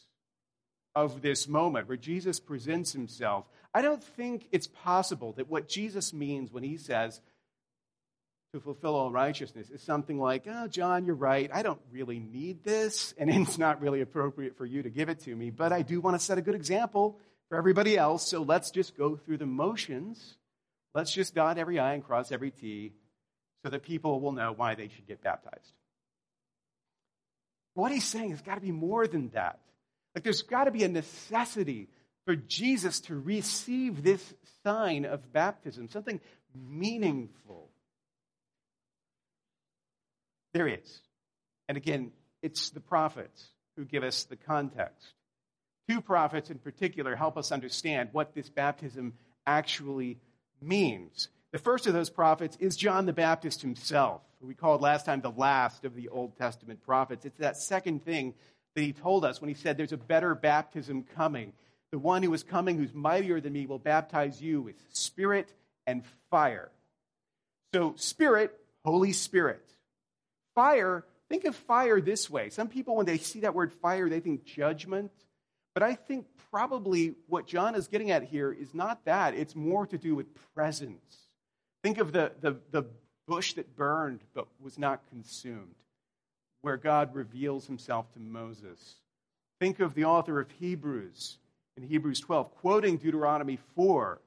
of 0.95 1.23
this 1.23 1.47
moment 1.47 1.89
where 1.89 1.97
Jesus 1.97 2.41
presents 2.41 2.93
himself, 2.93 3.47
I 3.73 3.83
don't 3.83 4.03
think 4.03 4.49
it's 4.51 4.67
possible 4.67 5.33
that 5.35 5.49
what 5.49 5.69
Jesus 5.69 6.13
means 6.13 6.53
when 6.53 6.65
he 6.65 6.77
says 6.77 7.21
to 8.53 8.61
fulfill 8.61 8.97
all 8.97 9.13
righteousness 9.13 9.71
is 9.71 9.81
something 9.83 10.19
like, 10.19 10.47
oh, 10.51 10.67
John, 10.67 11.05
you're 11.05 11.15
right. 11.15 11.49
I 11.53 11.63
don't 11.63 11.81
really 11.93 12.19
need 12.19 12.65
this, 12.65 13.15
and 13.17 13.31
it's 13.35 13.59
not 13.59 13.81
really 13.81 14.01
appropriate 14.01 14.57
for 14.57 14.67
you 14.67 14.83
to 14.83 14.91
give 14.91 15.09
it 15.09 15.21
to 15.21 15.35
me, 15.35 15.51
but 15.51 15.73
I 15.73 15.83
do 15.83 16.01
want 16.01 16.19
to 16.19 16.25
set 16.25 16.39
a 16.39 16.43
good 16.43 16.55
example 16.55 17.19
for 17.49 17.57
everybody 17.57 17.97
else, 17.97 18.27
so 18.27 18.43
let's 18.43 18.71
just 18.71 18.97
go 18.97 19.17
through 19.17 19.39
the 19.39 19.47
motions. 19.47 20.37
Let's 20.95 21.13
just 21.13 21.35
dot 21.35 21.59
every 21.59 21.79
I 21.79 21.95
and 21.95 22.05
cross 22.05 22.33
every 22.33 22.51
T 22.51 22.93
so 23.63 23.71
that 23.71 23.83
people 23.83 24.21
will 24.21 24.33
know 24.33 24.53
why 24.53 24.75
they 24.75 24.89
should 24.89 25.07
get 25.07 25.23
baptized. 25.23 25.73
What 27.75 27.93
he's 27.93 28.05
saying 28.05 28.31
has 28.31 28.43
got 28.43 28.57
to 28.57 28.61
be 28.61 28.73
more 28.73 29.07
than 29.07 29.29
that. 29.31 29.61
Like, 30.15 30.25
there's 30.25 30.43
got 30.43 30.65
to 30.65 30.73
be 30.73 30.83
a 30.83 30.89
necessity 30.89 31.89
for 32.25 32.35
Jesus 32.35 33.01
to 33.03 33.15
receive 33.15 34.03
this 34.03 34.35
sign 34.65 35.05
of 35.05 35.33
baptism, 35.33 35.89
something 35.89 36.21
meaningful. 36.55 37.69
There 40.53 40.69
is. 40.69 41.01
And 41.69 41.77
again, 41.77 42.13
it's 42.43 42.71
the 42.71 42.81
prophets 42.81 43.47
who 43.77 43.85
give 43.85 44.03
us 44.03 44.25
the 44.25 44.37
context. 44.37 45.07
Two 45.89 46.01
prophets 46.01 46.51
in 46.51 46.59
particular 46.59 47.17
help 47.17 47.37
us 47.37 47.53
understand 47.53 48.11
what 48.13 48.35
this 48.35 48.49
baptism 48.49 49.15
actually 49.47 50.19
means. 50.61 51.29
The 51.53 51.59
first 51.59 51.87
of 51.87 51.95
those 51.95 52.11
prophets 52.11 52.57
is 52.61 52.77
John 52.77 53.07
the 53.07 53.13
Baptist 53.13 53.63
himself, 53.63 54.23
who 54.41 54.47
we 54.47 54.55
called 54.55 54.81
last 54.81 55.07
time 55.07 55.21
the 55.21 55.31
last 55.31 55.85
of 55.85 55.95
the 55.95 56.09
Old 56.09 56.37
Testament 56.37 56.83
prophets. 56.83 57.25
It's 57.25 57.39
that 57.39 57.57
second 57.57 58.05
thing 58.05 58.35
that 58.75 58.83
he 58.83 58.93
told 58.93 59.25
us 59.25 59.41
when 59.41 59.49
he 59.49 59.55
said, 59.55 59.77
There's 59.77 59.93
a 59.93 59.97
better 59.97 60.35
baptism 60.35 61.05
coming. 61.17 61.53
The 61.91 61.99
one 61.99 62.23
who 62.23 62.33
is 62.35 62.45
coming, 62.45 62.77
who's 62.77 62.95
mightier 62.95 63.41
than 63.41 63.53
me, 63.53 63.67
will 63.67 63.81
baptize 63.81 64.41
you 64.41 64.63
with 64.63 64.77
spirit 64.93 65.53
and 65.87 66.05
fire. 66.31 66.71
So, 67.75 67.95
spirit, 67.97 68.57
Holy 68.85 69.13
Spirit. 69.13 69.65
Fire, 70.61 71.07
think 71.31 71.47
of 71.47 71.57
fire 71.57 72.03
this 72.03 72.29
way. 72.29 72.51
Some 72.51 72.69
people, 72.69 72.95
when 72.95 73.07
they 73.07 73.17
see 73.17 73.41
that 73.41 73.55
word 73.55 73.73
fire, 73.73 74.11
they 74.11 74.21
think 74.21 74.45
judgment. 74.45 75.11
But 75.73 75.83
I 75.83 75.95
think 75.95 76.27
probably 76.51 77.15
what 77.29 77.47
John 77.47 77.75
is 77.75 77.89
getting 77.89 78.11
at 78.11 78.25
here 78.25 78.53
is 78.53 78.75
not 78.75 79.07
that, 79.07 79.33
it's 79.33 79.57
more 79.57 79.87
to 79.87 79.97
do 79.97 80.15
with 80.15 80.27
presence. 80.55 81.17
Think 81.83 81.97
of 81.97 82.13
the, 82.13 82.33
the, 82.43 82.59
the 82.73 82.83
bush 83.27 83.55
that 83.55 83.75
burned 83.75 84.21
but 84.35 84.49
was 84.61 84.79
not 84.79 85.01
consumed, 85.09 85.77
where 86.61 86.77
God 86.77 87.15
reveals 87.15 87.67
himself 87.67 88.13
to 88.13 88.21
Moses. 88.21 88.97
Think 89.61 89.81
of 89.81 89.95
the 89.95 90.05
author 90.05 90.41
of 90.41 90.51
Hebrews 90.51 91.39
in 91.79 91.85
Hebrews 91.85 92.21
12, 92.21 92.55
quoting 92.57 92.99
Deuteronomy 92.99 93.59
4, 93.77 94.21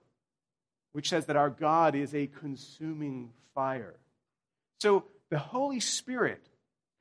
which 0.94 1.10
says 1.10 1.28
that 1.28 1.36
our 1.36 1.52
God 1.52 1.94
is 1.94 2.16
a 2.16 2.26
consuming 2.26 3.30
fire. 3.54 3.94
So 4.80 5.06
the 5.34 5.40
Holy 5.40 5.80
Spirit 5.80 6.48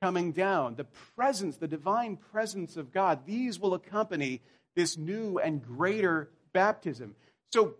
coming 0.00 0.32
down, 0.32 0.74
the 0.76 0.86
presence, 1.16 1.58
the 1.58 1.68
divine 1.68 2.16
presence 2.16 2.78
of 2.78 2.90
God, 2.90 3.26
these 3.26 3.60
will 3.60 3.74
accompany 3.74 4.40
this 4.74 4.96
new 4.96 5.38
and 5.38 5.62
greater 5.62 6.30
baptism. 6.54 7.14
So, 7.52 7.74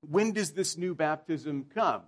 when 0.00 0.32
does 0.32 0.50
this 0.50 0.76
new 0.76 0.96
baptism 0.96 1.66
come? 1.72 2.02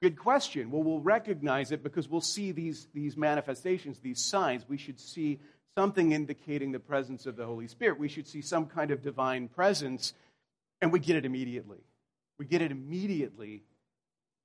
Good 0.00 0.18
question. 0.18 0.70
Well, 0.70 0.82
we'll 0.82 1.00
recognize 1.00 1.70
it 1.70 1.82
because 1.82 2.08
we'll 2.08 2.22
see 2.22 2.52
these, 2.52 2.88
these 2.94 3.14
manifestations, 3.14 3.98
these 3.98 4.24
signs. 4.24 4.66
We 4.66 4.78
should 4.78 4.98
see 4.98 5.40
something 5.76 6.12
indicating 6.12 6.72
the 6.72 6.80
presence 6.80 7.26
of 7.26 7.36
the 7.36 7.44
Holy 7.44 7.68
Spirit. 7.68 7.98
We 7.98 8.08
should 8.08 8.26
see 8.26 8.40
some 8.40 8.68
kind 8.68 8.90
of 8.90 9.02
divine 9.02 9.48
presence, 9.48 10.14
and 10.80 10.94
we 10.94 10.98
get 10.98 11.16
it 11.16 11.26
immediately. 11.26 11.84
We 12.38 12.46
get 12.46 12.62
it 12.62 12.70
immediately 12.70 13.64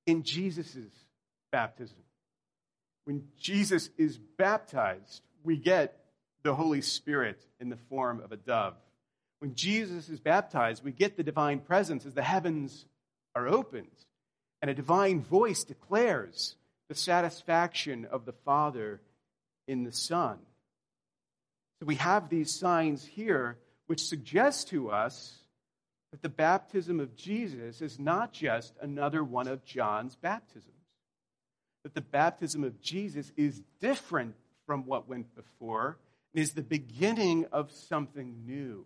in 0.05 0.24
Jesus' 0.24 0.75
baptism. 1.53 2.00
When 3.05 3.25
Jesus 3.39 3.91
is 3.95 4.17
baptized, 4.17 5.22
we 5.43 5.55
get 5.55 6.03
the 6.41 6.55
Holy 6.55 6.81
Spirit 6.81 7.39
in 7.60 7.69
the 7.69 7.77
form 7.89 8.19
of 8.19 8.31
a 8.31 8.38
dove. 8.38 8.74
When 9.38 9.53
Jesus 9.53 10.10
is 10.10 10.19
baptized, 10.19 10.83
we 10.83 10.91
get 10.91 11.15
the 11.15 11.24
divine 11.24 11.60
presence 11.60 12.07
as 12.07 12.15
the 12.15 12.24
heavens 12.24 12.86
are 13.36 13.48
opened, 13.48 13.88
and 14.62 14.72
a 14.72 14.74
divine 14.74 15.22
voice 15.22 15.63
declares 15.63 16.55
the 16.89 16.95
satisfaction 16.95 18.05
of 18.10 18.25
the 18.25 18.33
Father 18.45 19.00
in 19.67 19.83
the 19.83 19.91
Son. 19.91 20.39
So 21.79 21.86
we 21.86 21.95
have 21.95 22.29
these 22.29 22.57
signs 22.57 23.05
here 23.05 23.57
which 23.86 24.03
suggest 24.03 24.69
to 24.69 24.89
us 24.89 25.38
that 26.12 26.24
the 26.24 26.29
baptism 26.29 27.00
of 27.00 27.15
Jesus 27.15 27.81
is 27.81 28.00
not 28.00 28.33
just 28.33 28.74
another 28.81 29.24
one 29.24 29.48
of 29.48 29.63
John's 29.65 30.15
baptisms 30.15 30.83
that 31.84 31.94
the 31.94 32.02
baptism 32.02 32.63
of 32.63 32.82
Jesus 32.82 33.32
is 33.36 33.62
different 33.80 34.36
from 34.66 34.86
what 34.86 35.08
went 35.08 35.36
before 35.36 35.98
and 36.34 36.42
is 36.42 36.54
the 36.54 36.62
beginning 36.62 37.46
of 37.52 37.72
something 37.72 38.44
new. 38.46 38.86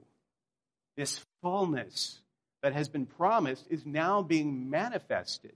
This 0.95 1.23
fullness 1.41 2.19
that 2.63 2.73
has 2.73 2.89
been 2.89 3.05
promised 3.05 3.65
is 3.69 3.85
now 3.85 4.21
being 4.21 4.69
manifested. 4.69 5.53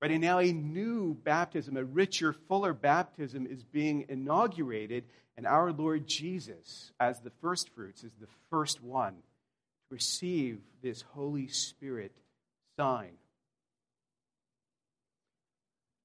Right? 0.00 0.10
And 0.10 0.20
now 0.20 0.38
a 0.38 0.52
new 0.52 1.14
baptism, 1.14 1.76
a 1.76 1.84
richer, 1.84 2.32
fuller 2.32 2.72
baptism 2.72 3.46
is 3.46 3.64
being 3.64 4.04
inaugurated, 4.08 5.04
and 5.36 5.46
our 5.46 5.72
Lord 5.72 6.06
Jesus, 6.06 6.92
as 7.00 7.20
the 7.20 7.32
first 7.42 7.70
fruits, 7.70 8.04
is 8.04 8.12
the 8.20 8.28
first 8.50 8.82
one 8.82 9.14
to 9.14 9.94
receive 9.94 10.60
this 10.82 11.02
Holy 11.14 11.48
Spirit 11.48 12.12
sign. 12.78 13.12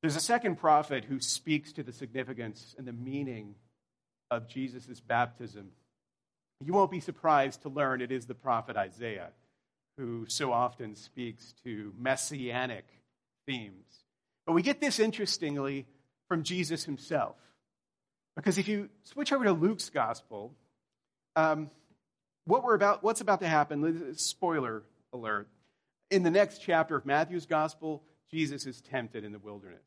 There's 0.01 0.15
a 0.15 0.21
second 0.21 0.57
prophet 0.57 1.05
who 1.05 1.19
speaks 1.19 1.73
to 1.73 1.83
the 1.83 1.93
significance 1.93 2.75
and 2.77 2.87
the 2.87 2.93
meaning 2.93 3.55
of 4.31 4.47
Jesus' 4.47 4.99
baptism. 4.99 5.69
You 6.63 6.73
won't 6.73 6.91
be 6.91 6.99
surprised 6.99 7.63
to 7.63 7.69
learn 7.69 8.01
it 8.01 8.11
is 8.11 8.25
the 8.25 8.35
prophet 8.35 8.77
Isaiah 8.77 9.29
who 9.97 10.25
so 10.27 10.51
often 10.51 10.95
speaks 10.95 11.53
to 11.63 11.93
messianic 11.99 12.85
themes. 13.45 13.85
But 14.45 14.53
we 14.53 14.63
get 14.63 14.81
this 14.81 14.99
interestingly 14.99 15.85
from 16.27 16.43
Jesus 16.43 16.83
himself. 16.83 17.35
Because 18.35 18.57
if 18.57 18.67
you 18.67 18.89
switch 19.03 19.31
over 19.33 19.43
to 19.43 19.51
Luke's 19.51 19.89
gospel, 19.89 20.53
um, 21.35 21.69
what 22.45 22.63
we're 22.63 22.75
about, 22.75 23.03
what's 23.03 23.21
about 23.21 23.41
to 23.41 23.47
happen, 23.47 24.15
spoiler 24.17 24.83
alert, 25.13 25.47
in 26.09 26.23
the 26.23 26.31
next 26.31 26.59
chapter 26.59 26.95
of 26.95 27.05
Matthew's 27.05 27.45
gospel, 27.45 28.03
Jesus 28.33 28.65
is 28.65 28.81
tempted 28.81 29.23
in 29.23 29.31
the 29.31 29.39
wilderness. 29.39 29.83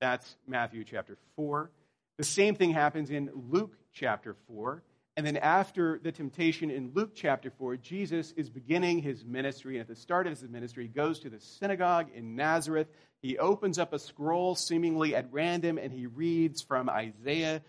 That's 0.00 0.36
Matthew 0.46 0.84
chapter 0.84 1.16
4. 1.36 1.70
The 2.16 2.24
same 2.24 2.54
thing 2.54 2.72
happens 2.72 3.10
in 3.10 3.30
Luke 3.50 3.76
chapter 3.92 4.34
4. 4.48 4.82
And 5.16 5.26
then 5.26 5.36
after 5.36 5.98
the 6.02 6.12
temptation 6.12 6.70
in 6.70 6.92
Luke 6.94 7.12
chapter 7.14 7.50
4, 7.50 7.76
Jesus 7.76 8.32
is 8.36 8.50
beginning 8.50 9.00
his 9.00 9.24
ministry. 9.24 9.74
And 9.74 9.82
at 9.82 9.88
the 9.88 9.96
start 9.96 10.26
of 10.26 10.38
his 10.38 10.48
ministry, 10.48 10.84
he 10.84 10.88
goes 10.88 11.20
to 11.20 11.30
the 11.30 11.40
synagogue 11.40 12.08
in 12.14 12.36
Nazareth. 12.36 12.88
He 13.22 13.38
opens 13.38 13.78
up 13.78 13.92
a 13.92 13.98
scroll 13.98 14.54
seemingly 14.54 15.14
at 15.14 15.32
random 15.32 15.78
and 15.78 15.92
he 15.92 16.06
reads 16.06 16.62
from 16.62 16.88
Isaiah 16.88 17.62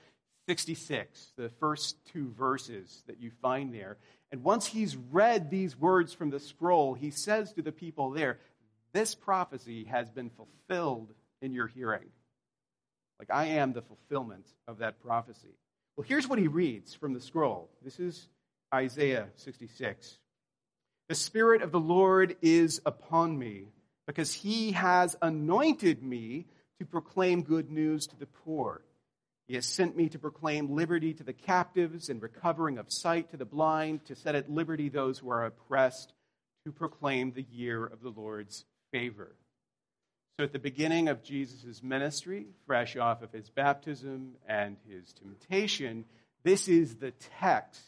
66, 0.47 1.33
the 1.37 1.49
first 1.59 1.97
two 2.11 2.31
verses 2.37 3.03
that 3.07 3.19
you 3.19 3.31
find 3.41 3.73
there. 3.73 3.97
And 4.31 4.43
once 4.43 4.67
he's 4.67 4.95
read 4.95 5.49
these 5.49 5.75
words 5.75 6.13
from 6.13 6.29
the 6.29 6.39
scroll, 6.39 6.93
he 6.93 7.11
says 7.11 7.53
to 7.53 7.61
the 7.61 7.71
people 7.71 8.11
there, 8.11 8.39
This 8.93 9.15
prophecy 9.15 9.85
has 9.85 10.09
been 10.09 10.29
fulfilled 10.29 11.13
in 11.41 11.53
your 11.53 11.67
hearing. 11.67 12.09
Like, 13.19 13.29
I 13.31 13.45
am 13.45 13.73
the 13.73 13.81
fulfillment 13.81 14.47
of 14.67 14.79
that 14.79 15.01
prophecy. 15.01 15.55
Well, 15.95 16.05
here's 16.07 16.27
what 16.27 16.39
he 16.39 16.47
reads 16.47 16.93
from 16.93 17.13
the 17.13 17.21
scroll. 17.21 17.69
This 17.83 17.99
is 17.99 18.29
Isaiah 18.73 19.27
66. 19.35 20.17
The 21.09 21.15
Spirit 21.15 21.61
of 21.61 21.71
the 21.71 21.79
Lord 21.79 22.37
is 22.41 22.81
upon 22.85 23.37
me, 23.37 23.67
because 24.07 24.33
he 24.33 24.71
has 24.71 25.15
anointed 25.21 26.01
me 26.01 26.45
to 26.79 26.85
proclaim 26.85 27.41
good 27.43 27.69
news 27.69 28.07
to 28.07 28.15
the 28.17 28.25
poor. 28.25 28.81
He 29.47 29.55
has 29.55 29.65
sent 29.65 29.97
me 29.97 30.09
to 30.09 30.19
proclaim 30.19 30.75
liberty 30.75 31.13
to 31.15 31.23
the 31.23 31.33
captives 31.33 32.09
and 32.09 32.21
recovering 32.21 32.77
of 32.77 32.91
sight 32.91 33.31
to 33.31 33.37
the 33.37 33.45
blind, 33.45 34.05
to 34.05 34.15
set 34.15 34.35
at 34.35 34.49
liberty 34.49 34.89
those 34.89 35.19
who 35.19 35.29
are 35.29 35.45
oppressed, 35.45 36.13
to 36.65 36.71
proclaim 36.71 37.31
the 37.31 37.45
year 37.51 37.85
of 37.85 38.01
the 38.01 38.11
Lord's 38.11 38.65
favor. 38.91 39.35
So, 40.37 40.45
at 40.45 40.53
the 40.53 40.59
beginning 40.59 41.09
of 41.09 41.21
Jesus' 41.21 41.83
ministry, 41.83 42.47
fresh 42.65 42.95
off 42.95 43.21
of 43.21 43.31
his 43.33 43.49
baptism 43.49 44.35
and 44.47 44.77
his 44.87 45.11
temptation, 45.13 46.05
this 46.43 46.69
is 46.69 46.95
the 46.95 47.11
text 47.39 47.81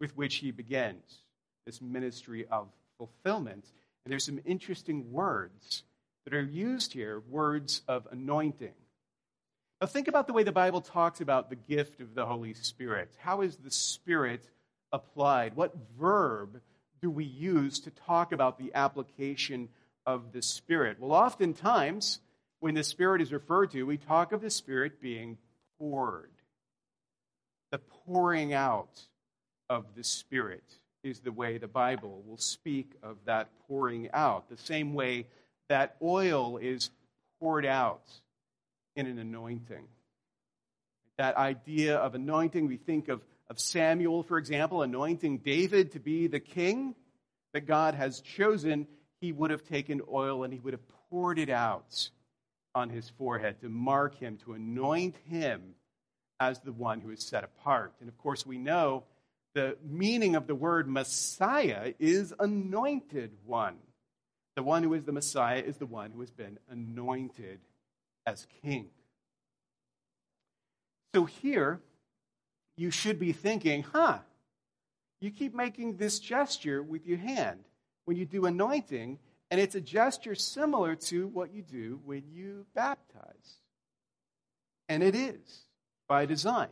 with 0.00 0.16
which 0.16 0.36
he 0.36 0.50
begins. 0.50 1.20
this 1.64 1.80
ministry 1.80 2.44
of 2.50 2.66
fulfillment. 2.98 3.64
And 4.04 4.10
there's 4.10 4.26
some 4.26 4.40
interesting 4.44 5.12
words 5.12 5.84
that 6.24 6.34
are 6.34 6.42
used 6.42 6.92
here 6.92 7.22
words 7.28 7.82
of 7.86 8.08
anointing. 8.10 8.74
Now, 9.80 9.86
think 9.86 10.08
about 10.08 10.26
the 10.26 10.32
way 10.32 10.42
the 10.42 10.52
Bible 10.52 10.80
talks 10.80 11.20
about 11.20 11.50
the 11.50 11.56
gift 11.56 12.00
of 12.00 12.14
the 12.14 12.26
Holy 12.26 12.54
Spirit. 12.54 13.12
How 13.18 13.42
is 13.42 13.56
the 13.56 13.70
Spirit 13.70 14.48
applied? 14.92 15.54
What 15.54 15.74
verb 15.98 16.60
do 17.00 17.10
we 17.10 17.24
use 17.24 17.80
to 17.80 17.90
talk 17.90 18.32
about 18.32 18.58
the 18.58 18.72
application 18.74 19.68
of 20.06 20.32
the 20.32 20.42
Spirit? 20.42 20.98
Well, 21.00 21.12
oftentimes, 21.12 22.20
when 22.60 22.74
the 22.74 22.84
Spirit 22.84 23.22
is 23.22 23.32
referred 23.32 23.70
to, 23.72 23.84
we 23.84 23.96
talk 23.96 24.32
of 24.32 24.40
the 24.40 24.50
Spirit 24.50 25.00
being 25.00 25.38
poured. 25.78 26.30
The 27.70 27.78
pouring 27.78 28.52
out 28.52 29.00
of 29.68 29.86
the 29.94 30.04
Spirit 30.04 30.64
is 31.02 31.20
the 31.20 31.32
way 31.32 31.58
the 31.58 31.68
Bible 31.68 32.22
will 32.26 32.38
speak 32.38 32.92
of 33.02 33.16
that 33.24 33.48
pouring 33.66 34.10
out, 34.12 34.48
the 34.48 34.56
same 34.56 34.94
way 34.94 35.26
that 35.68 35.96
oil 36.02 36.58
is 36.58 36.90
poured 37.40 37.66
out 37.66 38.04
in 38.94 39.06
an 39.06 39.18
anointing. 39.18 39.88
That 41.18 41.36
idea 41.36 41.96
of 41.96 42.14
anointing, 42.14 42.68
we 42.68 42.76
think 42.76 43.08
of, 43.08 43.20
of 43.48 43.58
Samuel, 43.58 44.22
for 44.22 44.38
example, 44.38 44.82
anointing 44.82 45.38
David 45.38 45.92
to 45.92 46.00
be 46.00 46.26
the 46.26 46.40
king 46.40 46.94
that 47.52 47.66
God 47.66 47.94
has 47.94 48.20
chosen. 48.20 48.86
He 49.22 49.30
would 49.30 49.52
have 49.52 49.62
taken 49.62 50.02
oil 50.10 50.42
and 50.42 50.52
he 50.52 50.58
would 50.58 50.74
have 50.74 50.88
poured 51.08 51.38
it 51.38 51.48
out 51.48 52.10
on 52.74 52.90
his 52.90 53.08
forehead 53.08 53.60
to 53.60 53.68
mark 53.68 54.18
him, 54.18 54.36
to 54.38 54.54
anoint 54.54 55.14
him 55.28 55.76
as 56.40 56.58
the 56.58 56.72
one 56.72 57.00
who 57.00 57.10
is 57.10 57.22
set 57.22 57.44
apart. 57.44 57.94
And 58.00 58.08
of 58.08 58.18
course, 58.18 58.44
we 58.44 58.58
know 58.58 59.04
the 59.54 59.76
meaning 59.88 60.34
of 60.34 60.48
the 60.48 60.56
word 60.56 60.88
Messiah 60.88 61.94
is 62.00 62.34
anointed 62.40 63.30
one. 63.46 63.76
The 64.56 64.64
one 64.64 64.82
who 64.82 64.92
is 64.92 65.04
the 65.04 65.12
Messiah 65.12 65.62
is 65.64 65.76
the 65.76 65.86
one 65.86 66.10
who 66.10 66.18
has 66.18 66.32
been 66.32 66.58
anointed 66.68 67.60
as 68.26 68.48
king. 68.60 68.88
So 71.14 71.26
here, 71.26 71.80
you 72.76 72.90
should 72.90 73.20
be 73.20 73.30
thinking, 73.32 73.84
huh, 73.84 74.18
you 75.20 75.30
keep 75.30 75.54
making 75.54 75.96
this 75.96 76.18
gesture 76.18 76.82
with 76.82 77.06
your 77.06 77.18
hand 77.18 77.60
when 78.12 78.18
you 78.18 78.26
do 78.26 78.44
anointing, 78.44 79.18
and 79.50 79.58
it's 79.58 79.74
a 79.74 79.80
gesture 79.80 80.34
similar 80.34 80.94
to 80.94 81.28
what 81.28 81.54
you 81.54 81.62
do 81.62 81.98
when 82.04 82.22
you 82.30 82.66
baptize. 82.74 83.56
And 84.86 85.02
it 85.02 85.14
is 85.14 85.62
by 86.08 86.26
design. 86.26 86.68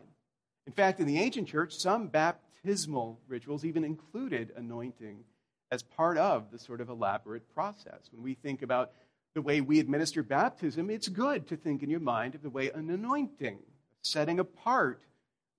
In 0.66 0.74
fact, 0.74 1.00
in 1.00 1.06
the 1.06 1.18
ancient 1.18 1.48
church, 1.48 1.72
some 1.72 2.08
baptismal 2.08 3.18
rituals 3.26 3.64
even 3.64 3.84
included 3.84 4.52
anointing 4.54 5.24
as 5.72 5.82
part 5.82 6.18
of 6.18 6.50
the 6.50 6.58
sort 6.58 6.82
of 6.82 6.90
elaborate 6.90 7.48
process. 7.54 8.10
When 8.12 8.22
we 8.22 8.34
think 8.34 8.60
about 8.60 8.90
the 9.34 9.40
way 9.40 9.62
we 9.62 9.80
administer 9.80 10.22
baptism, 10.22 10.90
it's 10.90 11.08
good 11.08 11.48
to 11.48 11.56
think 11.56 11.82
in 11.82 11.88
your 11.88 12.00
mind 12.00 12.34
of 12.34 12.42
the 12.42 12.50
way 12.50 12.70
an 12.70 12.90
anointing, 12.90 13.60
setting 14.02 14.38
apart, 14.38 15.00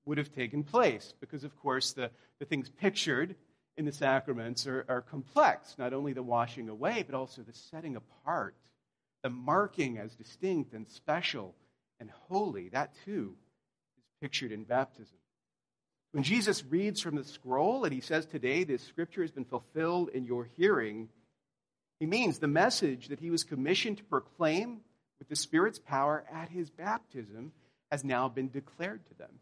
would 0.05 0.19
have 0.19 0.31
taken 0.31 0.63
place. 0.63 1.15
Because, 1.19 1.43
of 1.43 1.59
course, 1.59 1.93
the, 1.93 2.11
the 2.37 2.45
things 2.45 2.69
pictured 2.69 3.35
in 3.81 3.85
the 3.85 3.91
sacraments 3.91 4.67
are, 4.67 4.85
are 4.87 5.01
complex, 5.01 5.75
not 5.79 5.91
only 5.91 6.13
the 6.13 6.21
washing 6.21 6.69
away, 6.69 7.03
but 7.03 7.15
also 7.15 7.41
the 7.41 7.51
setting 7.51 7.95
apart, 7.95 8.55
the 9.23 9.29
marking 9.31 9.97
as 9.97 10.13
distinct 10.13 10.73
and 10.73 10.87
special 10.87 11.55
and 11.99 12.11
holy. 12.29 12.69
That, 12.69 12.93
too, 13.05 13.33
is 13.97 14.03
pictured 14.21 14.51
in 14.51 14.65
baptism. 14.65 15.17
When 16.11 16.23
Jesus 16.23 16.63
reads 16.63 17.01
from 17.01 17.15
the 17.15 17.23
scroll 17.23 17.83
and 17.83 17.91
he 17.91 18.01
says, 18.01 18.27
Today 18.27 18.63
this 18.63 18.83
scripture 18.83 19.23
has 19.23 19.31
been 19.31 19.45
fulfilled 19.45 20.09
in 20.09 20.25
your 20.25 20.47
hearing, 20.57 21.09
he 21.99 22.05
means 22.05 22.37
the 22.37 22.47
message 22.47 23.07
that 23.07 23.19
he 23.19 23.31
was 23.31 23.43
commissioned 23.43 23.97
to 23.97 24.03
proclaim 24.03 24.81
with 25.17 25.27
the 25.27 25.35
Spirit's 25.35 25.79
power 25.79 26.23
at 26.31 26.49
his 26.49 26.69
baptism 26.69 27.51
has 27.91 28.03
now 28.03 28.29
been 28.29 28.51
declared 28.51 29.03
to 29.07 29.17
them. 29.17 29.39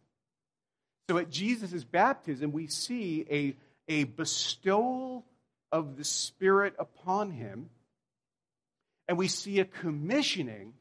So 1.09 1.17
at 1.17 1.29
Jesus' 1.29 1.83
baptism, 1.83 2.53
we 2.53 2.67
see 2.67 3.25
a, 3.29 3.57
a 3.89 4.05
bestowal 4.05 5.25
of 5.71 5.97
the 5.97 6.05
Spirit 6.05 6.75
upon 6.79 7.31
him, 7.31 7.69
and 9.07 9.17
we 9.17 9.27
see 9.27 9.59
a 9.59 9.65
commissioning 9.65 10.73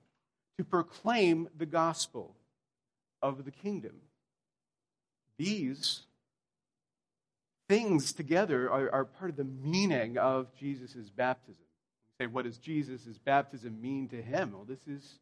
to 0.59 0.65
proclaim 0.65 1.49
the 1.57 1.67
gospel 1.67 2.37
of 3.21 3.45
the 3.45 3.51
kingdom. 3.51 3.95
These 5.39 6.03
things 7.69 8.13
together 8.13 8.71
are, 8.71 8.93
are 8.93 9.05
part 9.05 9.31
of 9.31 9.37
the 9.37 9.45
meaning 9.45 10.19
of 10.19 10.55
Jesus' 10.55 11.11
baptism 11.11 11.57
say, 12.21 12.27
what 12.27 12.45
does 12.45 12.59
Jesus' 12.59 13.19
baptism 13.25 13.81
mean 13.81 14.09
to 14.09 14.21
him? 14.21 14.53
Well, 14.53 14.65
this 14.65 14.87
is 14.89 15.19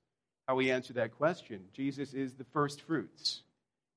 how 0.49 0.55
we 0.55 0.71
answer 0.71 0.95
that 0.95 1.17
question. 1.17 1.61
Jesus 1.75 2.15
is 2.15 2.35
the 2.35 2.47
first 2.53 2.81
fruits, 2.83 3.43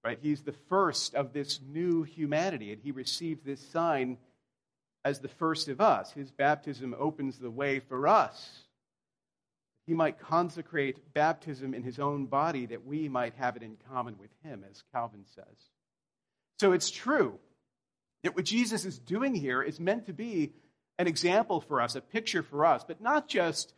right? 0.03 0.19
He's 0.21 0.41
the 0.41 0.55
first 0.69 1.15
of 1.15 1.33
this 1.33 1.59
new 1.67 2.03
humanity, 2.03 2.71
and 2.71 2.81
he 2.81 2.91
received 2.91 3.45
this 3.45 3.61
sign 3.69 4.17
as 5.03 5.19
the 5.19 5.27
first 5.27 5.67
of 5.67 5.81
us. 5.81 6.11
His 6.11 6.31
baptism 6.31 6.95
opens 6.97 7.37
the 7.37 7.51
way 7.51 7.79
for 7.79 8.07
us. 8.07 8.63
He 9.87 9.93
might 9.93 10.19
consecrate 10.19 11.13
baptism 11.13 11.73
in 11.73 11.83
his 11.83 11.99
own 11.99 12.25
body 12.27 12.67
that 12.67 12.85
we 12.85 13.09
might 13.09 13.33
have 13.35 13.55
it 13.55 13.63
in 13.63 13.77
common 13.91 14.17
with 14.19 14.29
him, 14.43 14.63
as 14.69 14.83
Calvin 14.93 15.25
says. 15.33 15.45
So 16.59 16.73
it's 16.73 16.91
true 16.91 17.39
that 18.23 18.35
what 18.35 18.45
Jesus 18.45 18.85
is 18.85 18.99
doing 18.99 19.33
here 19.33 19.61
is 19.61 19.79
meant 19.79 20.05
to 20.05 20.13
be 20.13 20.53
an 20.97 21.07
example 21.07 21.61
for 21.61 21.81
us, 21.81 21.95
a 21.95 22.01
picture 22.01 22.43
for 22.43 22.65
us, 22.65 22.83
but 22.83 23.01
not 23.01 23.27
just 23.27 23.73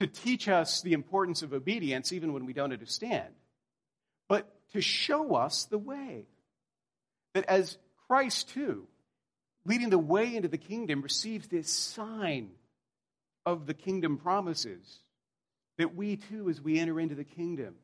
to 0.00 0.06
teach 0.06 0.48
us 0.48 0.80
the 0.80 0.92
importance 0.92 1.42
of 1.42 1.52
obedience 1.52 2.12
even 2.12 2.32
when 2.32 2.46
we 2.46 2.52
don't 2.52 2.72
understand, 2.72 3.34
to 4.72 4.80
show 4.80 5.34
us 5.34 5.64
the 5.64 5.78
way. 5.78 6.26
That 7.34 7.46
as 7.46 7.76
Christ, 8.08 8.50
too, 8.50 8.86
leading 9.64 9.90
the 9.90 9.98
way 9.98 10.34
into 10.34 10.48
the 10.48 10.58
kingdom, 10.58 11.02
receives 11.02 11.48
this 11.48 11.70
sign 11.70 12.50
of 13.44 13.66
the 13.66 13.74
kingdom 13.74 14.16
promises, 14.18 14.98
that 15.78 15.94
we, 15.94 16.16
too, 16.16 16.48
as 16.48 16.60
we 16.60 16.78
enter 16.78 16.98
into 16.98 17.14
the 17.14 17.24
kingdom, 17.24 17.74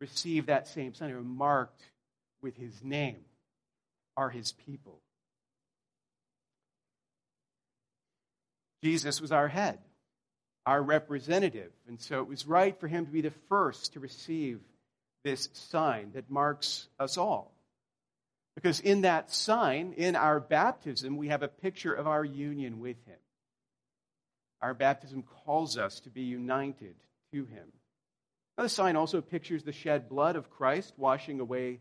receive 0.00 0.46
that 0.46 0.68
same 0.68 0.94
sign, 0.94 1.10
are 1.10 1.20
marked 1.20 1.82
with 2.42 2.56
his 2.56 2.82
name, 2.82 3.18
are 4.16 4.30
his 4.30 4.52
people. 4.52 5.00
Jesus 8.82 9.20
was 9.20 9.32
our 9.32 9.48
head, 9.48 9.78
our 10.64 10.82
representative. 10.82 11.72
And 11.88 12.00
so 12.00 12.20
it 12.20 12.28
was 12.28 12.46
right 12.46 12.78
for 12.78 12.88
him 12.88 13.06
to 13.06 13.12
be 13.12 13.20
the 13.20 13.32
first 13.48 13.94
to 13.94 14.00
receive 14.00 14.60
this 15.26 15.48
sign 15.54 16.12
that 16.14 16.30
marks 16.30 16.86
us 17.00 17.18
all. 17.18 17.52
Because 18.54 18.78
in 18.78 19.00
that 19.00 19.32
sign, 19.32 19.92
in 19.96 20.14
our 20.14 20.38
baptism, 20.38 21.16
we 21.16 21.28
have 21.28 21.42
a 21.42 21.48
picture 21.48 21.92
of 21.92 22.06
our 22.06 22.24
union 22.24 22.78
with 22.78 22.96
him. 23.06 23.18
Our 24.62 24.72
baptism 24.72 25.24
calls 25.44 25.76
us 25.76 25.98
to 26.00 26.10
be 26.10 26.22
united 26.22 26.94
to 27.32 27.44
him. 27.44 27.72
Now, 28.56 28.62
the 28.62 28.68
sign 28.68 28.94
also 28.94 29.20
pictures 29.20 29.64
the 29.64 29.72
shed 29.72 30.08
blood 30.08 30.36
of 30.36 30.48
Christ 30.48 30.94
washing 30.96 31.40
away 31.40 31.80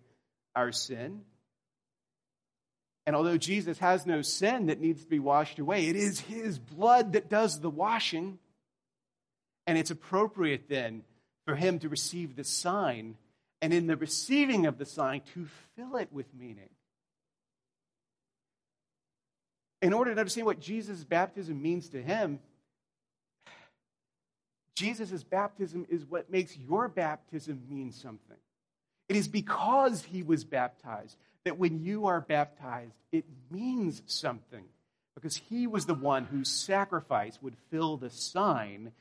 our 0.55 0.71
sin. 0.71 1.21
And 3.05 3.15
although 3.15 3.38
Jesus 3.38 3.77
has 3.77 4.08
no 4.08 4.23
sin 4.23 4.65
that 4.65 4.81
needs 4.81 5.03
to 5.03 5.10
be 5.10 5.19
washed 5.19 5.60
away, 5.60 5.88
it 5.88 5.95
is 5.95 6.19
his 6.19 6.58
blood 6.58 7.13
that 7.13 7.29
does 7.29 7.60
the 7.60 7.69
washing. 7.69 8.39
And 9.67 9.77
it's 9.77 9.91
appropriate 9.91 10.67
then 10.67 11.03
for 11.45 11.55
him 11.55 11.77
to 11.79 11.89
receive 11.89 12.36
the 12.36 12.43
sign, 12.43 13.17
and 13.65 13.73
in 13.73 13.88
the 13.88 13.97
receiving 13.97 14.67
of 14.67 14.78
the 14.78 14.86
sign, 14.86 15.21
to 15.34 15.47
fill 15.75 15.95
it 15.95 16.10
with 16.12 16.28
meaning. 16.39 16.69
In 19.82 19.91
order 19.91 20.13
to 20.13 20.19
understand 20.19 20.45
what 20.45 20.60
Jesus' 20.60 21.04
baptism 21.04 21.60
means 21.60 21.89
to 21.89 21.99
him, 21.99 22.38
Jesus' 24.75 25.23
baptism 25.23 25.88
is 25.89 26.06
what 26.06 26.30
makes 26.30 26.56
your 26.56 26.88
baptism 26.88 27.63
mean 27.67 27.91
something. 27.91 28.38
It 29.10 29.15
is 29.15 29.28
because 29.28 30.04
he 30.04 30.21
was 30.21 30.43
baptized 30.43 31.17
that 31.43 31.58
when 31.58 31.80
you 31.80 32.06
are 32.06 32.21
baptized, 32.21 32.93
it 33.12 33.25
means 33.49 34.04
something 34.06 34.65
because 35.15 35.38
he 35.38 35.65
was 35.65 35.88
the 35.88 35.95
one 35.95 36.25
whose 36.25 36.49
sacrifice 36.49 37.41
would 37.41 37.58
fill 37.71 37.97
the 37.97 38.12
sign 38.12 38.91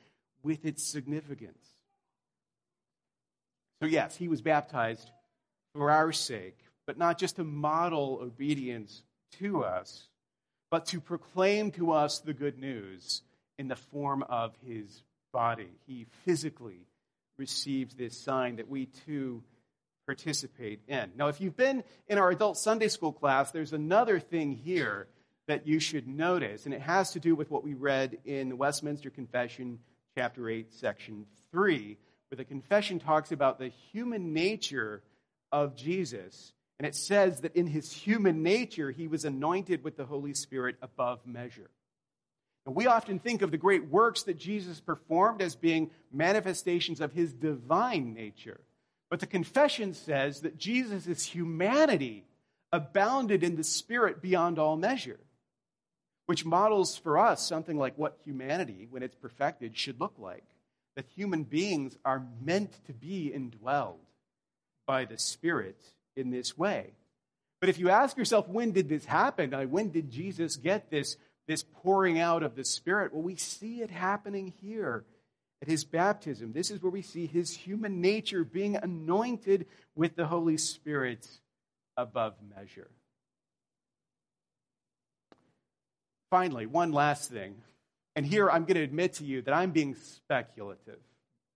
with 0.42 0.64
its 0.64 0.82
significance. 0.82 1.73
So, 3.84 3.90
yes, 3.90 4.16
he 4.16 4.28
was 4.28 4.40
baptized 4.40 5.10
for 5.74 5.90
our 5.90 6.10
sake, 6.10 6.56
but 6.86 6.96
not 6.96 7.18
just 7.18 7.36
to 7.36 7.44
model 7.44 8.18
obedience 8.22 9.02
to 9.40 9.62
us, 9.62 10.08
but 10.70 10.86
to 10.86 11.02
proclaim 11.02 11.70
to 11.72 11.92
us 11.92 12.20
the 12.20 12.32
good 12.32 12.58
news 12.58 13.20
in 13.58 13.68
the 13.68 13.76
form 13.76 14.22
of 14.22 14.56
his 14.66 15.02
body. 15.34 15.68
He 15.86 16.06
physically 16.24 16.86
receives 17.36 17.94
this 17.94 18.16
sign 18.16 18.56
that 18.56 18.70
we 18.70 18.86
too 18.86 19.42
participate 20.06 20.80
in. 20.88 21.10
Now, 21.14 21.28
if 21.28 21.42
you've 21.42 21.54
been 21.54 21.84
in 22.08 22.16
our 22.16 22.30
adult 22.30 22.56
Sunday 22.56 22.88
school 22.88 23.12
class, 23.12 23.50
there's 23.50 23.74
another 23.74 24.18
thing 24.18 24.52
here 24.52 25.08
that 25.46 25.66
you 25.66 25.78
should 25.78 26.08
notice, 26.08 26.64
and 26.64 26.72
it 26.72 26.80
has 26.80 27.12
to 27.12 27.20
do 27.20 27.34
with 27.34 27.50
what 27.50 27.62
we 27.62 27.74
read 27.74 28.16
in 28.24 28.48
the 28.48 28.56
Westminster 28.56 29.10
Confession, 29.10 29.78
chapter 30.16 30.48
8, 30.48 30.72
section 30.72 31.26
3, 31.52 31.98
where 32.28 32.36
the 32.36 32.44
confession 32.44 32.98
talks 32.98 33.32
about 33.32 33.58
the 33.58 33.68
human 33.92 34.32
nature 34.32 35.02
of 35.52 35.76
Jesus. 35.76 36.52
And 36.78 36.86
it 36.86 36.94
says 36.94 37.40
that 37.42 37.54
in 37.54 37.66
his 37.66 37.92
human 37.92 38.42
nature, 38.42 38.90
he 38.90 39.06
was 39.06 39.24
anointed 39.24 39.84
with 39.84 39.96
the 39.96 40.04
Holy 40.04 40.34
Spirit 40.34 40.76
above 40.82 41.26
measure. 41.26 41.70
And 42.66 42.74
we 42.74 42.86
often 42.86 43.18
think 43.18 43.42
of 43.42 43.50
the 43.50 43.58
great 43.58 43.88
works 43.88 44.22
that 44.24 44.38
Jesus 44.38 44.80
performed 44.80 45.42
as 45.42 45.54
being 45.54 45.90
manifestations 46.10 47.00
of 47.00 47.12
his 47.12 47.32
divine 47.32 48.14
nature. 48.14 48.60
But 49.10 49.20
the 49.20 49.26
confession 49.26 49.92
says 49.94 50.40
that 50.40 50.58
Jesus' 50.58 51.24
humanity 51.24 52.24
abounded 52.72 53.44
in 53.44 53.56
the 53.56 53.64
Spirit 53.64 54.20
beyond 54.22 54.58
all 54.58 54.76
measure, 54.76 55.20
which 56.26 56.44
models 56.44 56.96
for 56.96 57.18
us 57.18 57.46
something 57.46 57.76
like 57.76 57.96
what 57.96 58.18
humanity, 58.24 58.88
when 58.90 59.02
it's 59.02 59.14
perfected, 59.14 59.76
should 59.76 60.00
look 60.00 60.14
like. 60.18 60.44
That 60.96 61.06
human 61.14 61.42
beings 61.42 61.96
are 62.04 62.24
meant 62.42 62.72
to 62.86 62.92
be 62.92 63.32
indwelled 63.34 63.96
by 64.86 65.04
the 65.04 65.18
Spirit 65.18 65.82
in 66.16 66.30
this 66.30 66.56
way. 66.56 66.92
But 67.60 67.68
if 67.68 67.78
you 67.78 67.90
ask 67.90 68.16
yourself, 68.16 68.48
when 68.48 68.72
did 68.72 68.88
this 68.88 69.04
happen? 69.04 69.50
When 69.70 69.90
did 69.90 70.10
Jesus 70.10 70.56
get 70.56 70.90
this, 70.90 71.16
this 71.48 71.64
pouring 71.82 72.20
out 72.20 72.42
of 72.42 72.54
the 72.56 72.64
Spirit? 72.64 73.12
Well, 73.12 73.22
we 73.22 73.36
see 73.36 73.80
it 73.80 73.90
happening 73.90 74.52
here 74.60 75.04
at 75.62 75.68
his 75.68 75.84
baptism. 75.84 76.52
This 76.52 76.70
is 76.70 76.82
where 76.82 76.92
we 76.92 77.02
see 77.02 77.26
his 77.26 77.50
human 77.50 78.00
nature 78.00 78.44
being 78.44 78.76
anointed 78.76 79.66
with 79.96 80.14
the 80.14 80.26
Holy 80.26 80.58
Spirit 80.58 81.26
above 81.96 82.34
measure. 82.54 82.90
Finally, 86.30 86.66
one 86.66 86.92
last 86.92 87.30
thing. 87.30 87.54
And 88.16 88.24
here 88.24 88.50
I'm 88.50 88.64
going 88.64 88.76
to 88.76 88.82
admit 88.82 89.14
to 89.14 89.24
you 89.24 89.42
that 89.42 89.54
I'm 89.54 89.70
being 89.70 89.94
speculative. 89.94 90.98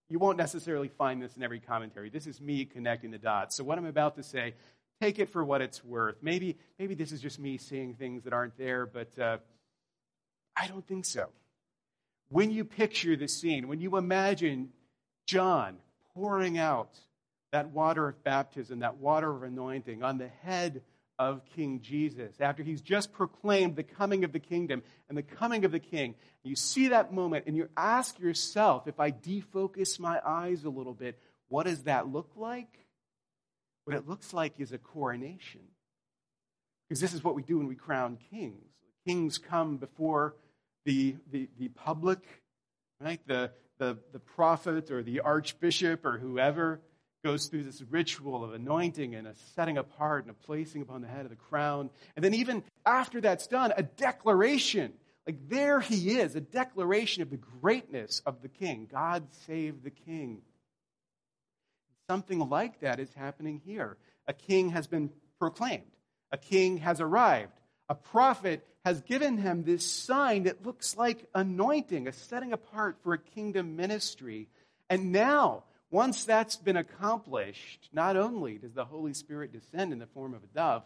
You 0.08 0.18
won't 0.18 0.38
necessarily 0.38 0.88
find 0.88 1.22
this 1.22 1.36
in 1.36 1.42
every 1.42 1.60
commentary. 1.60 2.10
This 2.10 2.26
is 2.26 2.40
me 2.40 2.64
connecting 2.64 3.10
the 3.10 3.18
dots. 3.18 3.56
So, 3.56 3.64
what 3.64 3.78
I'm 3.78 3.86
about 3.86 4.16
to 4.16 4.22
say, 4.22 4.54
take 5.00 5.18
it 5.18 5.28
for 5.28 5.44
what 5.44 5.60
it's 5.60 5.84
worth. 5.84 6.16
Maybe, 6.22 6.56
maybe 6.78 6.94
this 6.94 7.12
is 7.12 7.20
just 7.20 7.38
me 7.38 7.58
seeing 7.58 7.94
things 7.94 8.24
that 8.24 8.32
aren't 8.32 8.56
there, 8.56 8.86
but 8.86 9.16
uh, 9.18 9.36
I 10.56 10.66
don't 10.66 10.86
think 10.86 11.04
so 11.04 11.28
when 12.28 12.50
you 12.50 12.64
picture 12.64 13.16
the 13.16 13.28
scene, 13.28 13.68
when 13.68 13.80
you 13.80 13.96
imagine 13.96 14.70
John 15.26 15.76
pouring 16.14 16.58
out 16.58 16.98
that 17.52 17.70
water 17.70 18.08
of 18.08 18.22
baptism, 18.22 18.80
that 18.80 18.98
water 18.98 19.30
of 19.30 19.42
anointing 19.42 20.02
on 20.02 20.18
the 20.18 20.28
head 20.42 20.82
of 21.18 21.44
King 21.56 21.80
Jesus, 21.80 22.34
after 22.40 22.62
he's 22.62 22.80
just 22.80 23.12
proclaimed 23.12 23.76
the 23.76 23.82
coming 23.82 24.24
of 24.24 24.32
the 24.32 24.38
kingdom 24.38 24.82
and 25.08 25.18
the 25.18 25.22
coming 25.22 25.64
of 25.64 25.72
the 25.72 25.80
king, 25.80 26.14
you 26.44 26.54
see 26.54 26.88
that 26.88 27.12
moment 27.12 27.44
and 27.46 27.56
you 27.56 27.68
ask 27.76 28.18
yourself, 28.20 28.86
if 28.86 29.00
I 29.00 29.10
defocus 29.10 29.98
my 29.98 30.20
eyes 30.24 30.64
a 30.64 30.70
little 30.70 30.94
bit, 30.94 31.18
what 31.48 31.66
does 31.66 31.84
that 31.84 32.08
look 32.08 32.30
like? 32.36 32.72
What 33.84 33.96
it 33.96 34.06
looks 34.06 34.32
like 34.32 34.54
is 34.58 34.72
a 34.72 34.78
coronation. 34.78 35.62
Because 36.88 37.00
this 37.00 37.14
is 37.14 37.24
what 37.24 37.34
we 37.34 37.42
do 37.42 37.58
when 37.58 37.66
we 37.66 37.74
crown 37.74 38.18
kings. 38.30 38.70
Kings 39.06 39.38
come 39.38 39.76
before 39.78 40.36
the, 40.84 41.16
the, 41.30 41.48
the 41.58 41.68
public, 41.68 42.20
right? 43.00 43.20
The, 43.26 43.50
the, 43.78 43.98
the 44.12 44.18
prophet 44.18 44.90
or 44.90 45.02
the 45.02 45.20
archbishop 45.20 46.04
or 46.04 46.18
whoever 46.18 46.80
goes 47.24 47.46
through 47.46 47.64
this 47.64 47.82
ritual 47.82 48.44
of 48.44 48.54
anointing 48.54 49.14
and 49.14 49.26
a 49.26 49.34
setting 49.54 49.78
apart 49.78 50.24
and 50.24 50.30
a 50.30 50.46
placing 50.46 50.82
upon 50.82 51.00
the 51.02 51.08
head 51.08 51.24
of 51.24 51.30
the 51.30 51.36
crown. 51.36 51.90
And 52.16 52.24
then, 52.24 52.34
even 52.34 52.62
after 52.86 53.20
that's 53.20 53.46
done, 53.46 53.72
a 53.76 53.82
declaration. 53.82 54.92
Like 55.26 55.48
there 55.48 55.78
he 55.78 56.18
is, 56.18 56.36
a 56.36 56.40
declaration 56.40 57.22
of 57.22 57.28
the 57.28 57.36
greatness 57.36 58.22
of 58.24 58.40
the 58.40 58.48
king. 58.48 58.88
God 58.90 59.26
save 59.46 59.82
the 59.82 59.90
king. 59.90 60.40
Something 62.08 62.38
like 62.48 62.80
that 62.80 62.98
is 62.98 63.12
happening 63.12 63.60
here. 63.66 63.98
A 64.26 64.32
king 64.32 64.70
has 64.70 64.86
been 64.86 65.10
proclaimed, 65.38 65.82
a 66.32 66.38
king 66.38 66.78
has 66.78 67.00
arrived, 67.02 67.52
a 67.90 67.94
prophet 67.94 68.66
has 68.86 69.02
given 69.02 69.36
him 69.36 69.64
this 69.64 69.84
sign 69.84 70.44
that 70.44 70.64
looks 70.64 70.96
like 70.96 71.26
anointing, 71.34 72.08
a 72.08 72.12
setting 72.12 72.54
apart 72.54 72.96
for 73.02 73.12
a 73.12 73.18
kingdom 73.18 73.76
ministry. 73.76 74.48
And 74.88 75.12
now, 75.12 75.64
once 75.90 76.24
that's 76.24 76.56
been 76.56 76.76
accomplished, 76.76 77.88
not 77.92 78.16
only 78.16 78.58
does 78.58 78.74
the 78.74 78.84
Holy 78.84 79.14
Spirit 79.14 79.52
descend 79.52 79.92
in 79.92 79.98
the 79.98 80.06
form 80.06 80.34
of 80.34 80.44
a 80.44 80.48
dove, 80.48 80.84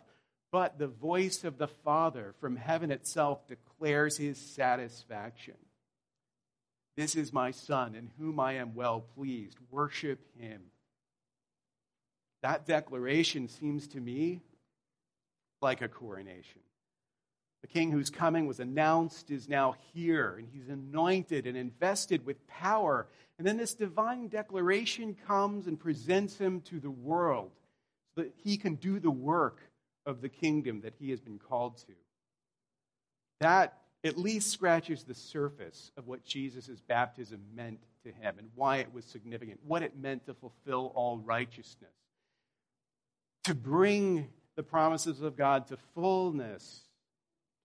but 0.52 0.78
the 0.78 0.86
voice 0.86 1.44
of 1.44 1.58
the 1.58 1.68
Father 1.68 2.34
from 2.40 2.56
heaven 2.56 2.90
itself 2.90 3.46
declares 3.48 4.16
his 4.16 4.38
satisfaction. 4.38 5.54
This 6.96 7.16
is 7.16 7.32
my 7.32 7.52
Son, 7.52 7.94
in 7.94 8.10
whom 8.18 8.38
I 8.38 8.54
am 8.54 8.74
well 8.74 9.00
pleased. 9.16 9.56
Worship 9.70 10.20
him. 10.38 10.60
That 12.42 12.66
declaration 12.66 13.48
seems 13.48 13.88
to 13.88 14.00
me 14.00 14.42
like 15.62 15.80
a 15.80 15.88
coronation. 15.88 16.60
The 17.62 17.68
king 17.68 17.92
whose 17.92 18.10
coming 18.10 18.46
was 18.46 18.60
announced, 18.60 19.30
is 19.30 19.48
now 19.48 19.76
here, 19.94 20.34
and 20.36 20.48
he's 20.52 20.68
anointed 20.68 21.46
and 21.46 21.56
invested 21.56 22.26
with 22.26 22.46
power. 22.48 23.06
And 23.42 23.48
then 23.48 23.56
this 23.56 23.74
divine 23.74 24.28
declaration 24.28 25.16
comes 25.26 25.66
and 25.66 25.76
presents 25.76 26.38
him 26.38 26.60
to 26.60 26.78
the 26.78 26.92
world 26.92 27.50
so 28.14 28.22
that 28.22 28.32
he 28.44 28.56
can 28.56 28.76
do 28.76 29.00
the 29.00 29.10
work 29.10 29.58
of 30.06 30.20
the 30.20 30.28
kingdom 30.28 30.82
that 30.82 30.94
he 31.00 31.10
has 31.10 31.20
been 31.20 31.40
called 31.40 31.76
to. 31.78 31.92
That 33.40 33.76
at 34.04 34.16
least 34.16 34.52
scratches 34.52 35.02
the 35.02 35.16
surface 35.16 35.90
of 35.96 36.06
what 36.06 36.22
Jesus' 36.22 36.80
baptism 36.86 37.40
meant 37.52 37.80
to 38.04 38.12
him 38.12 38.36
and 38.38 38.48
why 38.54 38.76
it 38.76 38.94
was 38.94 39.04
significant, 39.04 39.58
what 39.66 39.82
it 39.82 39.98
meant 39.98 40.24
to 40.26 40.34
fulfill 40.34 40.92
all 40.94 41.18
righteousness, 41.18 41.90
to 43.42 43.56
bring 43.56 44.28
the 44.54 44.62
promises 44.62 45.20
of 45.20 45.36
God 45.36 45.66
to 45.66 45.76
fullness 45.96 46.82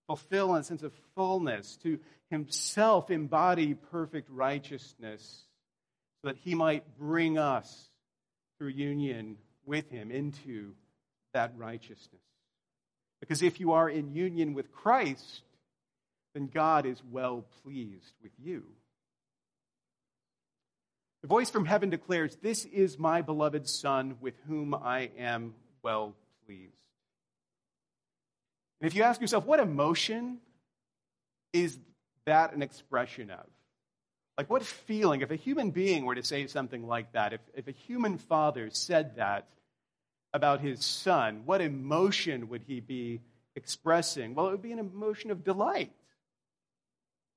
fulfill 0.08 0.54
in 0.54 0.62
a 0.62 0.64
sense 0.64 0.82
of 0.82 0.92
fullness, 1.14 1.76
to 1.76 2.00
himself 2.30 3.10
embody 3.10 3.74
perfect 3.74 4.28
righteousness, 4.30 5.44
so 6.22 6.28
that 6.28 6.36
he 6.36 6.54
might 6.54 6.98
bring 6.98 7.38
us 7.38 7.88
through 8.58 8.68
union 8.68 9.36
with 9.64 9.88
him 9.90 10.10
into 10.10 10.72
that 11.32 11.52
righteousness. 11.56 12.22
Because 13.20 13.42
if 13.42 13.60
you 13.60 13.72
are 13.72 13.88
in 13.88 14.14
union 14.14 14.54
with 14.54 14.72
Christ, 14.72 15.42
then 16.34 16.48
God 16.52 16.86
is 16.86 17.02
well 17.10 17.44
pleased 17.62 18.14
with 18.22 18.32
you. 18.38 18.64
The 21.22 21.28
voice 21.28 21.50
from 21.50 21.64
heaven 21.64 21.90
declares, 21.90 22.36
This 22.36 22.64
is 22.64 22.98
my 22.98 23.22
beloved 23.22 23.68
Son, 23.68 24.16
with 24.20 24.34
whom 24.46 24.72
I 24.74 25.10
am 25.18 25.54
well 25.82 26.14
pleased. 26.46 26.72
And 28.80 28.88
if 28.88 28.94
you 28.94 29.02
ask 29.02 29.20
yourself, 29.20 29.44
what 29.44 29.58
emotion 29.58 30.38
is 31.52 31.78
that 32.24 32.52
an 32.52 32.62
expression 32.62 33.30
of? 33.30 33.46
Like, 34.38 34.48
what 34.48 34.62
feeling, 34.62 35.20
if 35.20 35.30
a 35.30 35.36
human 35.36 35.70
being 35.70 36.04
were 36.06 36.14
to 36.14 36.22
say 36.22 36.46
something 36.46 36.86
like 36.86 37.12
that, 37.12 37.32
if, 37.34 37.40
if 37.54 37.68
a 37.68 37.72
human 37.72 38.16
father 38.16 38.70
said 38.70 39.16
that 39.16 39.48
about 40.32 40.60
his 40.60 40.84
son, 40.84 41.42
what 41.44 41.60
emotion 41.60 42.48
would 42.48 42.62
he 42.66 42.80
be 42.80 43.20
expressing? 43.56 44.34
Well, 44.34 44.46
it 44.46 44.52
would 44.52 44.62
be 44.62 44.72
an 44.72 44.78
emotion 44.78 45.30
of 45.30 45.44
delight, 45.44 45.90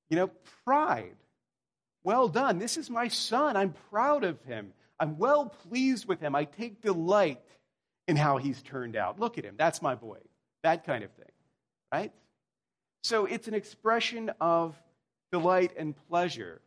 you 0.10 0.18
know, 0.18 0.30
pride. 0.64 1.16
Well 2.04 2.28
done. 2.28 2.60
This 2.60 2.78
is 2.78 2.90
my 2.90 3.08
son. 3.08 3.58
I'm 3.58 3.74
proud 3.90 4.24
of 4.24 4.42
him. 4.44 4.74
I'm 5.00 5.18
well 5.18 5.48
pleased 5.70 6.08
with 6.08 6.20
him. 6.20 6.36
I 6.36 6.46
take 6.46 6.82
delight 6.82 7.42
in 8.08 8.16
how 8.16 8.38
he's 8.38 8.62
turned 8.62 8.96
out. 8.96 9.20
Look 9.20 9.38
at 9.38 9.44
him. 9.44 9.56
That's 9.58 9.82
my 9.82 9.96
boy. 9.96 10.20
That 10.64 10.86
kind 10.86 11.04
of 11.04 11.12
thing 11.12 11.26
right? 11.92 12.12
So 13.04 13.26
it's 13.26 13.48
an 13.48 13.54
expression 13.54 14.32
of 14.40 14.76
delight 15.32 15.72
and 15.78 15.96
pleasure. 16.10 16.62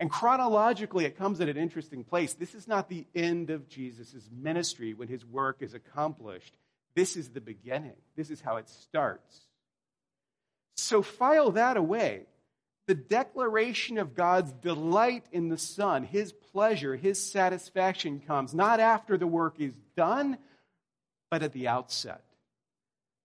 And 0.00 0.10
chronologically, 0.10 1.04
it 1.04 1.16
comes 1.16 1.40
at 1.40 1.48
an 1.48 1.56
interesting 1.56 2.02
place. 2.02 2.32
This 2.32 2.54
is 2.54 2.66
not 2.66 2.88
the 2.88 3.06
end 3.14 3.50
of 3.50 3.68
Jesus' 3.68 4.28
ministry 4.32 4.94
when 4.94 5.06
his 5.06 5.24
work 5.24 5.58
is 5.60 5.74
accomplished. 5.74 6.52
This 6.96 7.16
is 7.16 7.28
the 7.28 7.40
beginning. 7.40 7.96
This 8.16 8.30
is 8.30 8.40
how 8.40 8.56
it 8.56 8.68
starts. 8.68 9.42
So 10.76 11.02
file 11.02 11.52
that 11.52 11.76
away. 11.76 12.22
The 12.86 12.94
declaration 12.96 13.98
of 13.98 14.16
God's 14.16 14.52
delight 14.52 15.26
in 15.30 15.48
the 15.48 15.58
Son, 15.58 16.02
his 16.02 16.32
pleasure, 16.32 16.96
his 16.96 17.22
satisfaction 17.22 18.20
comes 18.26 18.52
not 18.52 18.80
after 18.80 19.16
the 19.16 19.28
work 19.28 19.60
is 19.60 19.74
done, 19.96 20.38
but 21.30 21.44
at 21.44 21.52
the 21.52 21.68
outset 21.68 22.24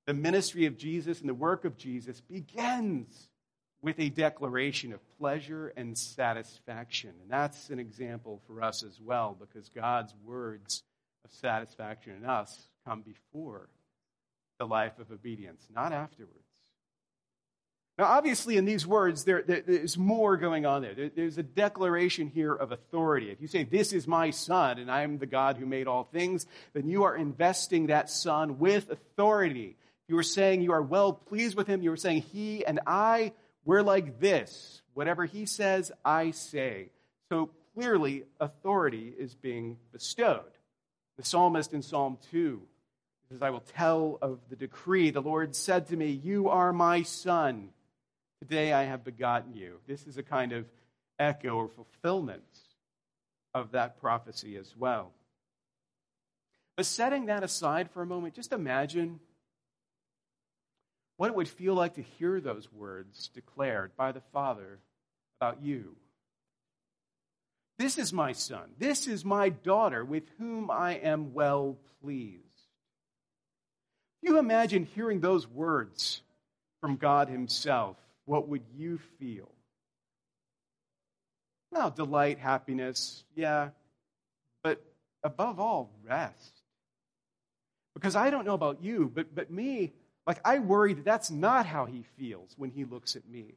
the 0.06 0.14
ministry 0.14 0.66
of 0.66 0.78
Jesus 0.78 1.20
and 1.20 1.30
the 1.30 1.34
work 1.34 1.66
of 1.66 1.78
Jesus 1.78 2.22
begins 2.22 3.30
with 3.86 4.00
a 4.00 4.10
declaration 4.10 4.94
of 4.94 5.00
pleasure 5.20 5.72
and 5.78 5.96
satisfaction. 5.96 7.12
And 7.22 7.30
that's 7.30 7.70
an 7.70 7.78
example 7.78 8.42
for 8.48 8.64
us 8.64 8.84
as 8.84 9.00
well, 9.00 9.38
because 9.40 9.70
God's 9.70 10.12
words 10.26 10.82
of 11.24 11.32
satisfaction 11.32 12.16
in 12.16 12.26
us 12.28 12.68
come 12.88 13.04
before 13.04 13.70
the 14.58 14.66
life 14.66 14.98
of 14.98 15.12
obedience, 15.12 15.68
not 15.72 15.94
afterwards. 15.94 16.40
Now, 18.00 18.06
obviously, 18.06 18.58
in 18.58 18.66
these 18.66 18.88
words, 18.88 19.24
there, 19.24 19.44
there, 19.44 19.62
there's 19.62 20.00
more 20.00 20.36
going 20.36 20.66
on 20.66 20.82
there. 20.82 20.96
there. 20.96 21.12
There's 21.16 21.38
a 21.38 21.44
declaration 21.44 22.28
here 22.28 22.54
of 22.54 22.72
authority. 22.72 23.30
If 23.30 23.40
you 23.40 23.48
say, 23.48 23.66
This 23.66 23.94
is 23.94 24.08
my 24.08 24.32
son, 24.32 24.80
and 24.80 24.90
I 24.90 25.04
am 25.04 25.20
the 25.20 25.28
God 25.28 25.58
who 25.58 25.68
made 25.68 25.86
all 25.86 26.06
things, 26.06 26.48
then 26.74 26.90
you 26.90 27.04
are 27.04 27.16
investing 27.16 27.88
that 27.88 28.10
son 28.10 28.58
with 28.58 28.90
authority. 28.90 29.78
You 30.08 30.18
are 30.18 30.24
saying 30.24 30.62
you 30.62 30.74
are 30.74 30.82
well 30.82 31.14
pleased 31.14 31.56
with 31.56 31.68
him. 31.68 31.84
You 31.84 31.92
are 31.92 31.98
saying, 31.98 32.24
He 32.24 32.66
and 32.66 32.80
I, 32.88 33.32
we're 33.66 33.82
like 33.82 34.20
this. 34.20 34.82
Whatever 34.94 35.26
he 35.26 35.46
says, 35.46 35.92
I 36.04 36.32
say. 36.32 36.90
So 37.30 37.50
clearly, 37.74 38.24
authority 38.40 39.14
is 39.18 39.36
being 39.36 39.78
bestowed. 39.92 40.52
The 41.18 41.26
psalmist 41.26 41.74
in 41.74 41.82
Psalm 41.82 42.18
2 42.32 42.62
says, 43.30 43.42
I 43.42 43.50
will 43.50 43.64
tell 43.76 44.18
of 44.22 44.40
the 44.50 44.56
decree. 44.56 45.10
The 45.10 45.22
Lord 45.22 45.56
said 45.56 45.88
to 45.88 45.98
me, 45.98 46.12
You 46.12 46.50
are 46.50 46.72
my 46.72 47.02
son. 47.04 47.70
Today 48.40 48.72
I 48.74 48.84
have 48.84 49.04
begotten 49.04 49.54
you. 49.56 49.80
This 49.88 50.06
is 50.08 50.18
a 50.18 50.24
kind 50.24 50.52
of 50.52 50.66
echo 51.18 51.50
or 51.50 51.68
fulfillment 51.68 52.44
of 53.54 53.72
that 53.72 54.00
prophecy 54.00 54.58
as 54.58 54.76
well. 54.78 55.12
But 56.76 56.86
setting 56.86 57.28
that 57.28 57.44
aside 57.44 57.90
for 57.90 58.02
a 58.02 58.06
moment, 58.06 58.36
just 58.36 58.52
imagine 58.52 59.20
what 61.18 61.30
it 61.30 61.36
would 61.36 61.48
feel 61.48 61.74
like 61.74 61.96
to 61.96 62.02
hear 62.02 62.40
those 62.40 62.72
words 62.72 63.30
declared 63.34 63.96
by 63.96 64.12
the 64.12 64.22
Father 64.34 64.80
about 65.40 65.62
you. 65.62 65.96
This 67.78 67.98
is 67.98 68.14
my 68.14 68.32
son. 68.32 68.70
This 68.78 69.08
is 69.08 69.26
my 69.26 69.50
daughter 69.50 70.04
with 70.04 70.24
whom 70.38 70.72
I 70.72 70.94
am 70.94 71.34
well 71.34 71.78
pleased. 72.02 72.42
You 74.22 74.40
imagine 74.40 74.86
hearing 74.96 75.20
those 75.20 75.48
words 75.48 76.22
from 76.82 76.96
God 76.96 77.30
Himself 77.30 77.98
what 78.26 78.48
would 78.48 78.64
you 78.76 79.00
feel? 79.20 79.50
Now, 81.72 81.90
delight, 81.90 82.40
happiness, 82.40 83.24
yeah, 83.36 83.70
but 84.64 84.82
above 85.24 85.60
all, 85.60 85.92
rest. 86.04 86.62
Because 87.94 88.16
I 88.16 88.30
don't 88.30 88.46
know 88.46 88.54
about 88.54 88.84
you, 88.84 89.12
but, 89.14 89.34
but 89.34 89.52
me, 89.52 89.94
like, 90.28 90.40
I 90.44 90.60
worry 90.60 90.94
that 90.94 91.06
that's 91.06 91.30
not 91.30 91.66
how 91.66 91.86
he 91.86 92.04
feels 92.18 92.54
when 92.58 92.72
he 92.72 92.84
looks 92.84 93.16
at 93.16 93.28
me. 93.28 93.56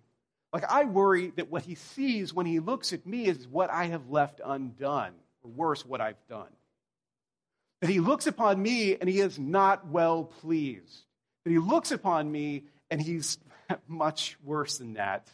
Like, 0.52 0.64
I 0.70 0.84
worry 0.84 1.32
that 1.36 1.50
what 1.50 1.62
he 1.62 1.74
sees 1.74 2.32
when 2.32 2.46
he 2.46 2.60
looks 2.60 2.92
at 2.92 3.06
me 3.06 3.26
is 3.26 3.46
what 3.46 3.70
I 3.70 3.86
have 3.86 4.10
left 4.10 4.40
undone, 4.44 5.12
or 5.42 5.50
worse, 5.50 5.84
what 5.84 6.00
I've 6.00 6.26
done. 6.28 6.48
That 7.80 7.90
he 7.90 8.00
looks 8.00 8.26
upon 8.26 8.60
me 8.60 8.96
and 8.96 9.08
he 9.08 9.20
is 9.20 9.38
not 9.38 9.86
well 9.86 10.24
pleased. 10.24 11.04
That 11.44 11.50
he 11.50 11.58
looks 11.58 11.90
upon 11.90 12.30
me 12.30 12.64
and 12.90 13.00
he's 13.00 13.38
much 13.88 14.36
worse 14.42 14.78
than 14.78 14.94
that. 14.94 15.28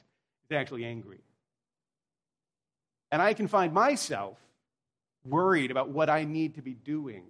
He's 0.48 0.56
actually 0.56 0.84
angry. 0.84 1.20
And 3.10 3.22
I 3.22 3.34
can 3.34 3.48
find 3.48 3.72
myself 3.72 4.36
worried 5.24 5.70
about 5.70 5.88
what 5.88 6.10
I 6.10 6.24
need 6.24 6.56
to 6.56 6.62
be 6.62 6.74
doing 6.74 7.24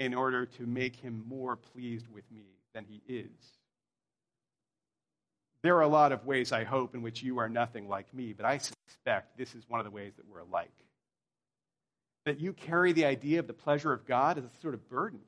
in 0.00 0.14
order 0.14 0.46
to 0.46 0.66
make 0.66 0.96
him 0.96 1.24
more 1.28 1.56
pleased 1.56 2.06
with 2.08 2.24
me 2.30 2.57
than 2.74 2.84
he 2.84 3.02
is. 3.08 3.58
There 5.62 5.76
are 5.76 5.82
a 5.82 5.88
lot 5.88 6.12
of 6.12 6.24
ways, 6.24 6.52
I 6.52 6.64
hope, 6.64 6.94
in 6.94 7.02
which 7.02 7.22
you 7.22 7.38
are 7.38 7.48
nothing 7.48 7.88
like 7.88 8.12
me, 8.14 8.32
but 8.32 8.46
I 8.46 8.58
suspect 8.58 9.36
this 9.36 9.54
is 9.54 9.68
one 9.68 9.80
of 9.80 9.84
the 9.84 9.90
ways 9.90 10.12
that 10.16 10.28
we're 10.28 10.40
alike. 10.40 10.70
That 12.26 12.40
you 12.40 12.52
carry 12.52 12.92
the 12.92 13.06
idea 13.06 13.40
of 13.40 13.46
the 13.46 13.52
pleasure 13.52 13.92
of 13.92 14.06
God 14.06 14.38
as 14.38 14.44
a 14.44 14.60
sort 14.60 14.74
of 14.74 14.88
burden. 14.88 15.20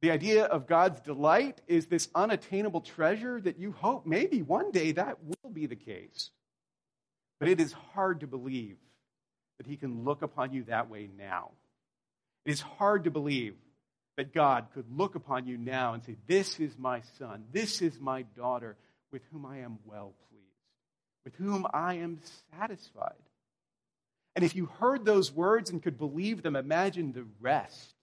The 0.00 0.10
idea 0.10 0.44
of 0.44 0.66
God's 0.66 1.00
delight 1.00 1.60
is 1.66 1.86
this 1.86 2.08
unattainable 2.14 2.80
treasure 2.80 3.40
that 3.40 3.58
you 3.58 3.72
hope 3.72 4.06
maybe 4.06 4.42
one 4.42 4.70
day 4.70 4.92
that 4.92 5.18
will 5.24 5.50
be 5.50 5.66
the 5.66 5.76
case. 5.76 6.30
But 7.40 7.48
it 7.48 7.60
is 7.60 7.72
hard 7.72 8.20
to 8.20 8.26
believe 8.26 8.76
that 9.58 9.66
He 9.66 9.76
can 9.76 10.04
look 10.04 10.22
upon 10.22 10.52
you 10.52 10.64
that 10.64 10.88
way 10.90 11.08
now. 11.18 11.50
It 12.44 12.52
is 12.52 12.60
hard 12.60 13.04
to 13.04 13.10
believe 13.10 13.54
that 14.16 14.34
God 14.34 14.66
could 14.74 14.86
look 14.90 15.14
upon 15.14 15.46
you 15.46 15.56
now 15.56 15.94
and 15.94 16.04
say, 16.04 16.16
This 16.26 16.60
is 16.60 16.76
my 16.78 17.02
son, 17.18 17.44
this 17.52 17.82
is 17.82 17.98
my 18.00 18.22
daughter, 18.36 18.76
with 19.10 19.22
whom 19.32 19.46
I 19.46 19.58
am 19.58 19.78
well 19.84 20.14
pleased, 20.28 20.44
with 21.24 21.34
whom 21.36 21.66
I 21.72 21.94
am 21.94 22.20
satisfied. 22.50 23.14
And 24.34 24.44
if 24.44 24.56
you 24.56 24.66
heard 24.66 25.04
those 25.04 25.30
words 25.30 25.70
and 25.70 25.82
could 25.82 25.98
believe 25.98 26.42
them, 26.42 26.56
imagine 26.56 27.12
the 27.12 27.26
rest 27.40 27.94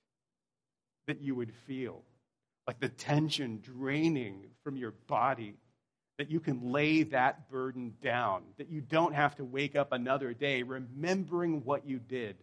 that 1.07 1.21
you 1.21 1.33
would 1.35 1.51
feel, 1.65 2.03
like 2.67 2.79
the 2.79 2.89
tension 2.89 3.61
draining 3.63 4.45
from 4.63 4.77
your 4.77 4.93
body, 5.07 5.55
that 6.19 6.29
you 6.29 6.39
can 6.39 6.71
lay 6.71 7.03
that 7.03 7.49
burden 7.49 7.93
down, 8.03 8.43
that 8.57 8.69
you 8.69 8.81
don't 8.81 9.15
have 9.15 9.35
to 9.37 9.43
wake 9.43 9.75
up 9.75 9.91
another 9.91 10.33
day 10.33 10.61
remembering 10.61 11.63
what 11.63 11.87
you 11.87 11.97
did 11.97 12.35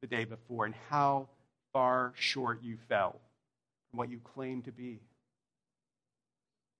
the 0.00 0.06
day 0.06 0.24
before 0.24 0.66
and 0.66 0.74
how 0.90 1.28
far 1.74 2.14
short 2.16 2.62
you 2.62 2.78
fell 2.88 3.20
from 3.90 3.98
what 3.98 4.08
you 4.08 4.18
claim 4.32 4.62
to 4.62 4.72
be. 4.72 5.00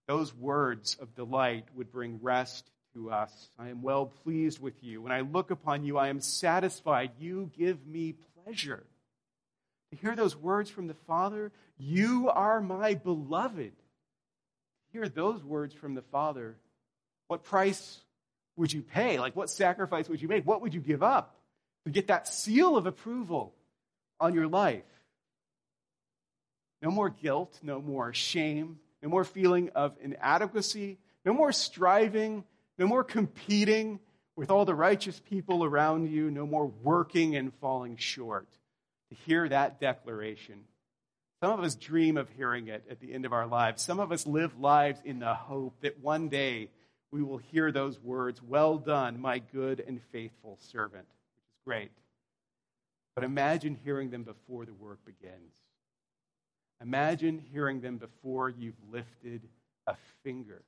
Those 0.06 0.34
words 0.34 0.96
of 1.00 1.14
delight 1.14 1.66
would 1.74 1.92
bring 1.92 2.20
rest 2.22 2.70
to 2.94 3.10
us. 3.10 3.48
I 3.58 3.68
am 3.68 3.82
well 3.82 4.06
pleased 4.22 4.60
with 4.60 4.82
you. 4.82 5.02
When 5.02 5.12
I 5.12 5.20
look 5.20 5.50
upon 5.50 5.84
you, 5.84 5.98
I 5.98 6.08
am 6.08 6.20
satisfied. 6.20 7.10
You 7.18 7.50
give 7.58 7.84
me 7.86 8.14
pleasure. 8.44 8.84
To 9.90 9.96
hear 9.96 10.14
those 10.14 10.36
words 10.36 10.70
from 10.70 10.86
the 10.86 10.96
Father, 11.06 11.50
you 11.76 12.30
are 12.30 12.60
my 12.60 12.94
beloved. 12.94 13.72
Hear 14.92 15.08
those 15.08 15.42
words 15.42 15.74
from 15.74 15.94
the 15.94 16.02
Father, 16.02 16.56
what 17.26 17.42
price 17.42 17.98
would 18.56 18.72
you 18.72 18.82
pay? 18.82 19.18
Like, 19.18 19.34
what 19.34 19.50
sacrifice 19.50 20.08
would 20.08 20.22
you 20.22 20.28
make? 20.28 20.46
What 20.46 20.62
would 20.62 20.74
you 20.74 20.80
give 20.80 21.02
up 21.02 21.34
to 21.84 21.90
get 21.90 22.06
that 22.06 22.28
seal 22.28 22.76
of 22.76 22.86
approval 22.86 23.52
on 24.20 24.34
your 24.34 24.48
life? 24.48 24.84
No 26.82 26.90
more 26.90 27.10
guilt, 27.10 27.58
no 27.62 27.80
more 27.80 28.12
shame, 28.12 28.78
no 29.02 29.08
more 29.08 29.24
feeling 29.24 29.70
of 29.74 29.96
inadequacy, 30.02 30.98
no 31.24 31.32
more 31.32 31.52
striving, 31.52 32.44
no 32.78 32.86
more 32.86 33.04
competing 33.04 34.00
with 34.36 34.50
all 34.50 34.64
the 34.64 34.74
righteous 34.74 35.20
people 35.20 35.64
around 35.64 36.10
you, 36.10 36.30
no 36.30 36.46
more 36.46 36.66
working 36.82 37.36
and 37.36 37.54
falling 37.54 37.96
short 37.96 38.48
to 39.10 39.14
hear 39.26 39.48
that 39.48 39.80
declaration. 39.80 40.64
Some 41.40 41.58
of 41.58 41.64
us 41.64 41.74
dream 41.74 42.16
of 42.16 42.28
hearing 42.30 42.68
it 42.68 42.84
at 42.90 43.00
the 43.00 43.12
end 43.12 43.24
of 43.24 43.32
our 43.32 43.46
lives. 43.46 43.82
Some 43.82 44.00
of 44.00 44.12
us 44.12 44.26
live 44.26 44.58
lives 44.58 45.00
in 45.04 45.18
the 45.18 45.34
hope 45.34 45.74
that 45.82 46.00
one 46.00 46.28
day 46.28 46.70
we 47.10 47.22
will 47.22 47.38
hear 47.38 47.70
those 47.70 48.00
words, 48.00 48.42
Well 48.42 48.78
done, 48.78 49.20
my 49.20 49.38
good 49.38 49.84
and 49.86 50.00
faithful 50.10 50.58
servant, 50.60 51.06
which 51.06 51.42
is 51.46 51.56
great. 51.64 51.90
But 53.14 53.24
imagine 53.24 53.78
hearing 53.84 54.10
them 54.10 54.24
before 54.24 54.64
the 54.64 54.74
work 54.74 54.98
begins. 55.04 55.54
Imagine 56.80 57.38
hearing 57.52 57.80
them 57.80 57.98
before 57.98 58.48
you've 58.50 58.74
lifted 58.90 59.42
a 59.86 59.96
finger. 60.22 60.62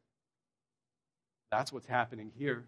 That's 1.51 1.73
what's 1.73 1.87
happening 1.87 2.31
here. 2.39 2.65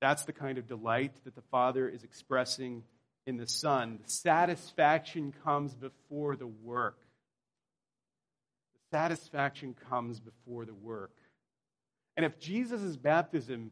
That's 0.00 0.24
the 0.24 0.32
kind 0.32 0.58
of 0.58 0.66
delight 0.66 1.12
that 1.24 1.34
the 1.36 1.42
Father 1.42 1.88
is 1.88 2.02
expressing 2.02 2.82
in 3.26 3.36
the 3.36 3.46
Son. 3.46 4.00
The 4.04 4.10
satisfaction 4.10 5.32
comes 5.44 5.74
before 5.74 6.34
the 6.34 6.46
work. 6.46 6.98
The 8.74 8.96
satisfaction 8.96 9.76
comes 9.88 10.18
before 10.18 10.64
the 10.64 10.74
work. 10.74 11.16
And 12.16 12.26
if 12.26 12.38
Jesus' 12.40 12.96
baptism 12.96 13.70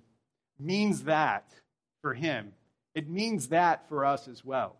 means 0.58 1.04
that 1.04 1.52
for 2.00 2.14
him, 2.14 2.52
it 2.94 3.08
means 3.08 3.48
that 3.48 3.88
for 3.88 4.04
us 4.04 4.28
as 4.28 4.44
well. 4.44 4.76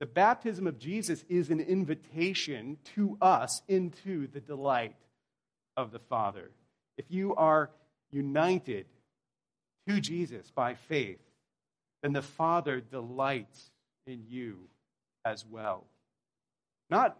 The 0.00 0.06
baptism 0.06 0.66
of 0.66 0.78
Jesus 0.78 1.24
is 1.28 1.50
an 1.50 1.60
invitation 1.60 2.78
to 2.94 3.18
us 3.20 3.62
into 3.68 4.28
the 4.28 4.40
delight 4.40 4.94
of 5.76 5.90
the 5.90 5.98
Father. 5.98 6.50
If 6.96 7.06
you 7.08 7.34
are 7.34 7.70
united 8.10 8.86
to 9.88 10.00
Jesus 10.00 10.50
by 10.50 10.74
faith, 10.74 11.18
then 12.02 12.12
the 12.12 12.22
Father 12.22 12.80
delights 12.80 13.70
in 14.06 14.24
you 14.28 14.58
as 15.24 15.44
well. 15.44 15.84
Not, 16.90 17.16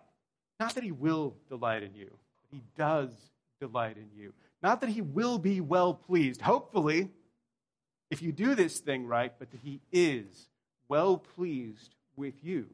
not 0.61 0.75
that 0.75 0.85
he 0.85 0.92
will 0.92 1.35
delight 1.49 1.83
in 1.83 1.94
you, 1.94 2.11
but 2.11 2.57
he 2.57 2.62
does 2.77 3.11
delight 3.61 3.97
in 3.97 4.09
you. 4.16 4.33
Not 4.62 4.81
that 4.81 4.90
he 4.90 5.03
will 5.03 5.38
be 5.38 5.61
well 5.61 5.94
pleased, 5.94 6.40
hopefully, 6.40 7.11
if 8.11 8.23
you 8.23 8.33
do 8.33 8.55
this 8.55 8.79
thing 8.81 9.07
right, 9.07 9.33
but 9.38 9.51
that 9.51 9.61
he 9.62 9.81
is 9.92 10.49
well 10.88 11.18
pleased 11.18 11.94
with 12.16 12.42
you. 12.42 12.66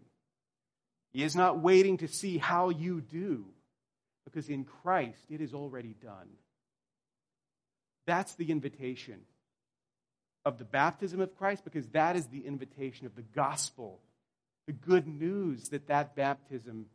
He 1.12 1.22
is 1.22 1.36
not 1.36 1.60
waiting 1.60 1.98
to 1.98 2.08
see 2.08 2.38
how 2.38 2.70
you 2.70 3.00
do, 3.00 3.44
because 4.24 4.48
in 4.48 4.64
Christ 4.64 5.24
it 5.30 5.40
is 5.40 5.54
already 5.54 5.94
done. 6.02 6.28
That's 8.06 8.34
the 8.34 8.50
invitation 8.50 9.20
of 10.44 10.58
the 10.58 10.64
baptism 10.64 11.20
of 11.20 11.36
Christ 11.36 11.64
because 11.64 11.88
that 11.88 12.16
is 12.16 12.26
the 12.26 12.46
invitation 12.46 13.06
of 13.06 13.14
the 13.14 13.22
gospel, 13.22 14.00
the 14.66 14.72
good 14.72 15.06
news 15.06 15.70
that 15.70 15.86
that 15.86 16.14
baptism 16.14 16.86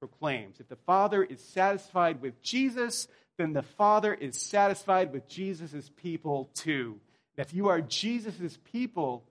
proclaims. 0.00 0.60
If 0.60 0.68
the 0.68 0.76
Father 0.76 1.22
is 1.22 1.42
satisfied 1.42 2.22
with 2.22 2.42
Jesus, 2.42 3.08
then 3.36 3.52
the 3.52 3.62
Father 3.62 4.14
is 4.14 4.40
satisfied 4.40 5.12
with 5.12 5.28
Jesus' 5.28 5.90
people 5.96 6.50
too. 6.54 7.00
If 7.36 7.52
you 7.52 7.68
are 7.68 7.80
Jesus' 7.80 8.58
people, 8.72 9.24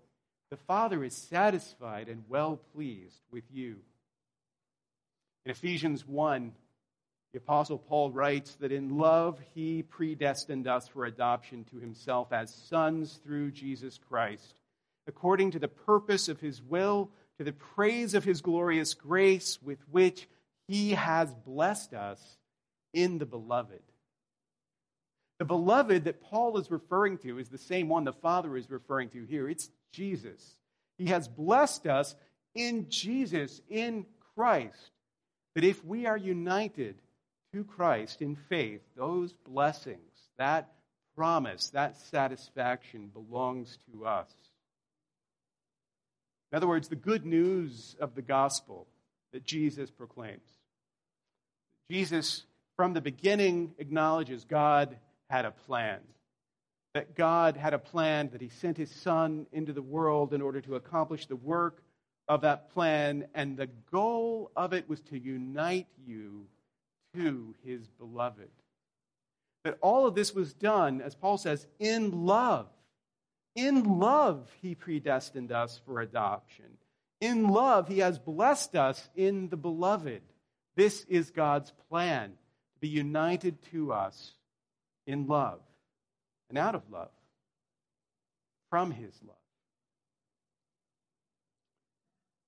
the 0.49 0.57
Father 0.57 1.03
is 1.03 1.15
satisfied 1.15 2.09
and 2.09 2.23
well 2.27 2.59
pleased 2.75 3.21
with 3.31 3.43
you. 3.51 3.77
In 5.45 5.51
Ephesians 5.51 6.07
1, 6.07 6.51
the 7.31 7.39
Apostle 7.39 7.79
Paul 7.79 8.11
writes 8.11 8.55
that 8.55 8.71
in 8.71 8.97
love 8.97 9.39
he 9.55 9.83
predestined 9.83 10.67
us 10.67 10.87
for 10.87 11.05
adoption 11.05 11.65
to 11.71 11.79
himself 11.79 12.31
as 12.31 12.53
sons 12.53 13.19
through 13.23 13.51
Jesus 13.51 13.99
Christ, 14.09 14.53
according 15.07 15.51
to 15.51 15.59
the 15.59 15.67
purpose 15.67 16.29
of 16.29 16.39
his 16.39 16.61
will, 16.61 17.09
to 17.37 17.43
the 17.43 17.53
praise 17.53 18.13
of 18.13 18.23
his 18.23 18.41
glorious 18.41 18.93
grace 18.93 19.59
with 19.63 19.79
which 19.89 20.27
he 20.67 20.91
has 20.91 21.33
blessed 21.33 21.93
us 21.93 22.37
in 22.93 23.17
the 23.17 23.25
beloved. 23.25 23.81
The 25.43 25.47
beloved 25.47 26.05
that 26.05 26.21
Paul 26.21 26.57
is 26.57 26.71
referring 26.71 27.17
to 27.17 27.37
is 27.37 27.49
the 27.49 27.57
same 27.57 27.89
one 27.89 28.05
the 28.05 28.13
Father 28.13 28.55
is 28.55 28.69
referring 28.69 29.09
to 29.09 29.25
here. 29.25 29.49
It's 29.49 29.69
Jesus. 29.91 30.55
He 30.97 31.07
has 31.07 31.27
blessed 31.27 31.85
us 31.85 32.15
in 32.55 32.89
Jesus, 32.89 33.59
in 33.67 34.05
Christ. 34.35 34.91
That 35.55 35.65
if 35.65 35.83
we 35.83 36.05
are 36.05 36.15
united 36.15 36.95
to 37.51 37.65
Christ 37.65 38.21
in 38.21 38.37
faith, 38.37 38.79
those 38.95 39.33
blessings, 39.33 40.29
that 40.37 40.71
promise, 41.13 41.71
that 41.71 41.97
satisfaction 41.97 43.11
belongs 43.13 43.77
to 43.91 44.05
us. 44.05 44.31
In 46.53 46.55
other 46.55 46.69
words, 46.69 46.87
the 46.87 46.95
good 46.95 47.25
news 47.25 47.97
of 47.99 48.15
the 48.15 48.21
gospel 48.21 48.87
that 49.33 49.43
Jesus 49.43 49.91
proclaims. 49.91 50.47
Jesus, 51.91 52.45
from 52.77 52.93
the 52.93 53.01
beginning, 53.01 53.73
acknowledges 53.77 54.45
God 54.45 54.95
had 55.33 55.45
a 55.45 55.51
plan. 55.51 55.97
That 56.93 57.15
God 57.15 57.57
had 57.57 57.73
a 57.73 57.79
plan, 57.79 58.29
that 58.33 58.41
He 58.41 58.49
sent 58.49 58.77
His 58.77 58.91
Son 58.91 59.47
into 59.51 59.73
the 59.73 59.81
world 59.81 60.31
in 60.31 60.43
order 60.43 60.61
to 60.61 60.75
accomplish 60.75 61.25
the 61.25 61.35
work 61.35 61.81
of 62.27 62.41
that 62.41 62.71
plan, 62.71 63.25
and 63.33 63.57
the 63.57 63.69
goal 63.91 64.51
of 64.55 64.73
it 64.73 64.87
was 64.87 65.01
to 65.01 65.17
unite 65.17 65.87
you 66.05 66.45
to 67.15 67.55
His 67.65 67.87
beloved. 67.97 68.51
That 69.63 69.79
all 69.81 70.05
of 70.05 70.13
this 70.13 70.35
was 70.35 70.53
done, 70.53 71.01
as 71.01 71.15
Paul 71.15 71.39
says, 71.39 71.65
in 71.79 72.25
love. 72.27 72.67
In 73.55 73.99
love, 73.99 74.47
He 74.61 74.75
predestined 74.75 75.51
us 75.51 75.81
for 75.83 75.99
adoption. 75.99 76.77
In 77.21 77.47
love, 77.49 77.87
He 77.87 77.99
has 77.99 78.19
blessed 78.19 78.75
us 78.75 79.09
in 79.15 79.49
the 79.49 79.57
beloved. 79.57 80.21
This 80.75 81.05
is 81.05 81.31
God's 81.31 81.73
plan 81.89 82.29
to 82.29 82.79
be 82.81 82.87
united 82.87 83.63
to 83.71 83.93
us 83.93 84.35
in 85.05 85.27
love 85.27 85.59
and 86.49 86.57
out 86.57 86.75
of 86.75 86.83
love, 86.91 87.11
from 88.69 88.91
his 88.91 89.13
love. 89.25 89.35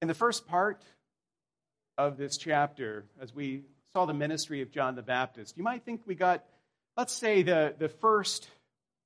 In 0.02 0.08
the 0.08 0.14
first 0.14 0.48
part 0.48 0.84
of 1.98 2.18
this 2.18 2.38
chapter, 2.38 3.06
as 3.22 3.34
we 3.34 3.64
saw 3.94 4.06
the 4.06 4.14
ministry 4.14 4.62
of 4.62 4.72
John 4.72 4.96
the 4.96 5.02
Baptist, 5.02 5.58
you 5.58 5.64
might 5.64 5.84
think 5.86 6.02
we 6.06 6.16
got, 6.16 6.44
let's 6.98 7.14
say, 7.14 7.42
the, 7.44 7.74
the 7.78 7.90
first 7.90 8.50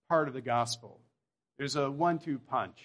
part 0.10 0.28
of 0.28 0.34
the 0.34 0.42
gospel. 0.42 1.00
There's 1.58 1.76
a 1.76 1.90
one 1.90 2.20
two 2.20 2.40
punch 2.40 2.80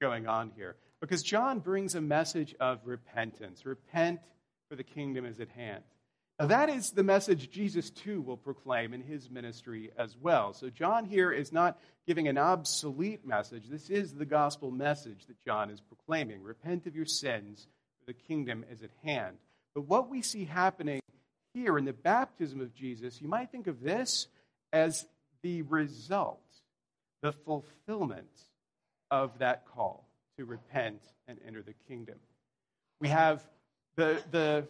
going 0.00 0.26
on 0.26 0.52
here 0.54 0.76
because 1.00 1.22
John 1.22 1.60
brings 1.60 1.94
a 1.94 2.00
message 2.00 2.54
of 2.60 2.80
repentance. 2.84 3.64
Repent, 3.64 4.20
for 4.68 4.76
the 4.76 4.84
kingdom 4.84 5.24
is 5.24 5.40
at 5.40 5.48
hand. 5.48 5.82
That 6.38 6.68
is 6.70 6.90
the 6.90 7.04
message 7.04 7.50
Jesus 7.50 7.90
too 7.90 8.20
will 8.20 8.36
proclaim 8.36 8.94
in 8.94 9.00
his 9.00 9.30
ministry 9.30 9.90
as 9.96 10.16
well. 10.16 10.52
So, 10.52 10.70
John 10.70 11.04
here 11.04 11.30
is 11.30 11.52
not 11.52 11.78
giving 12.06 12.26
an 12.26 12.38
obsolete 12.38 13.26
message. 13.26 13.68
This 13.68 13.90
is 13.90 14.14
the 14.14 14.24
gospel 14.24 14.70
message 14.70 15.26
that 15.26 15.40
John 15.44 15.70
is 15.70 15.80
proclaiming. 15.80 16.42
Repent 16.42 16.86
of 16.86 16.96
your 16.96 17.06
sins, 17.06 17.68
for 18.00 18.06
the 18.06 18.18
kingdom 18.18 18.64
is 18.70 18.82
at 18.82 18.90
hand. 19.04 19.36
But 19.74 19.88
what 19.88 20.08
we 20.10 20.22
see 20.22 20.44
happening 20.44 21.00
here 21.54 21.78
in 21.78 21.84
the 21.84 21.92
baptism 21.92 22.60
of 22.60 22.74
Jesus, 22.74 23.20
you 23.20 23.28
might 23.28 23.52
think 23.52 23.66
of 23.66 23.80
this 23.80 24.26
as 24.72 25.06
the 25.42 25.62
result, 25.62 26.40
the 27.20 27.32
fulfillment 27.32 28.30
of 29.10 29.38
that 29.38 29.66
call 29.66 30.08
to 30.38 30.44
repent 30.44 31.02
and 31.28 31.38
enter 31.46 31.62
the 31.62 31.74
kingdom. 31.86 32.16
We 33.00 33.08
have 33.08 33.44
the, 33.96 34.22
the 34.30 34.66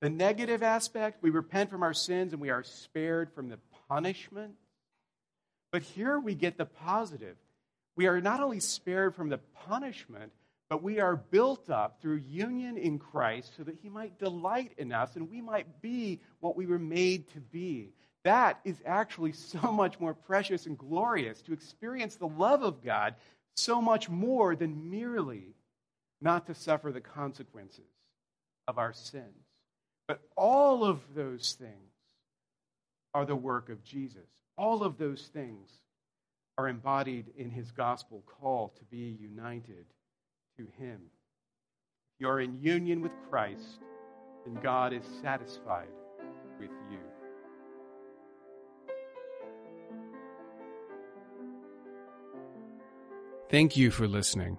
the 0.00 0.10
negative 0.10 0.62
aspect, 0.62 1.22
we 1.22 1.30
repent 1.30 1.70
from 1.70 1.82
our 1.82 1.92
sins 1.92 2.32
and 2.32 2.40
we 2.40 2.50
are 2.50 2.62
spared 2.62 3.32
from 3.32 3.48
the 3.48 3.58
punishment. 3.88 4.54
But 5.72 5.82
here 5.82 6.18
we 6.18 6.34
get 6.34 6.56
the 6.56 6.64
positive. 6.64 7.36
We 7.96 8.06
are 8.06 8.20
not 8.20 8.40
only 8.40 8.60
spared 8.60 9.14
from 9.14 9.28
the 9.28 9.38
punishment, 9.66 10.32
but 10.70 10.82
we 10.82 11.00
are 11.00 11.16
built 11.16 11.68
up 11.68 12.00
through 12.00 12.16
union 12.16 12.78
in 12.78 12.98
Christ 12.98 13.52
so 13.56 13.64
that 13.64 13.76
He 13.82 13.90
might 13.90 14.18
delight 14.18 14.72
in 14.78 14.92
us 14.92 15.16
and 15.16 15.28
we 15.28 15.40
might 15.40 15.82
be 15.82 16.20
what 16.40 16.56
we 16.56 16.66
were 16.66 16.78
made 16.78 17.28
to 17.32 17.40
be. 17.40 17.92
That 18.24 18.60
is 18.64 18.80
actually 18.86 19.32
so 19.32 19.72
much 19.72 20.00
more 20.00 20.14
precious 20.14 20.66
and 20.66 20.78
glorious 20.78 21.42
to 21.42 21.52
experience 21.52 22.16
the 22.16 22.28
love 22.28 22.62
of 22.62 22.82
God 22.82 23.16
so 23.56 23.82
much 23.82 24.08
more 24.08 24.56
than 24.56 24.90
merely 24.90 25.54
not 26.22 26.46
to 26.46 26.54
suffer 26.54 26.92
the 26.92 27.00
consequences 27.00 27.84
of 28.68 28.78
our 28.78 28.92
sins. 28.92 29.49
But 30.10 30.22
all 30.36 30.82
of 30.82 30.98
those 31.14 31.52
things 31.52 31.72
are 33.14 33.24
the 33.24 33.36
work 33.36 33.68
of 33.68 33.84
Jesus. 33.84 34.26
All 34.58 34.82
of 34.82 34.98
those 34.98 35.30
things 35.32 35.70
are 36.58 36.66
embodied 36.66 37.26
in 37.36 37.48
his 37.48 37.70
gospel 37.70 38.24
call 38.26 38.70
to 38.70 38.84
be 38.86 39.16
united 39.20 39.86
to 40.56 40.66
him. 40.82 40.98
If 42.16 42.18
you're 42.18 42.40
in 42.40 42.58
union 42.60 43.02
with 43.02 43.12
Christ, 43.30 43.78
then 44.44 44.60
God 44.60 44.92
is 44.92 45.04
satisfied 45.22 45.86
with 46.58 46.72
you. 46.90 46.98
Thank 53.48 53.76
you 53.76 53.92
for 53.92 54.08
listening. 54.08 54.58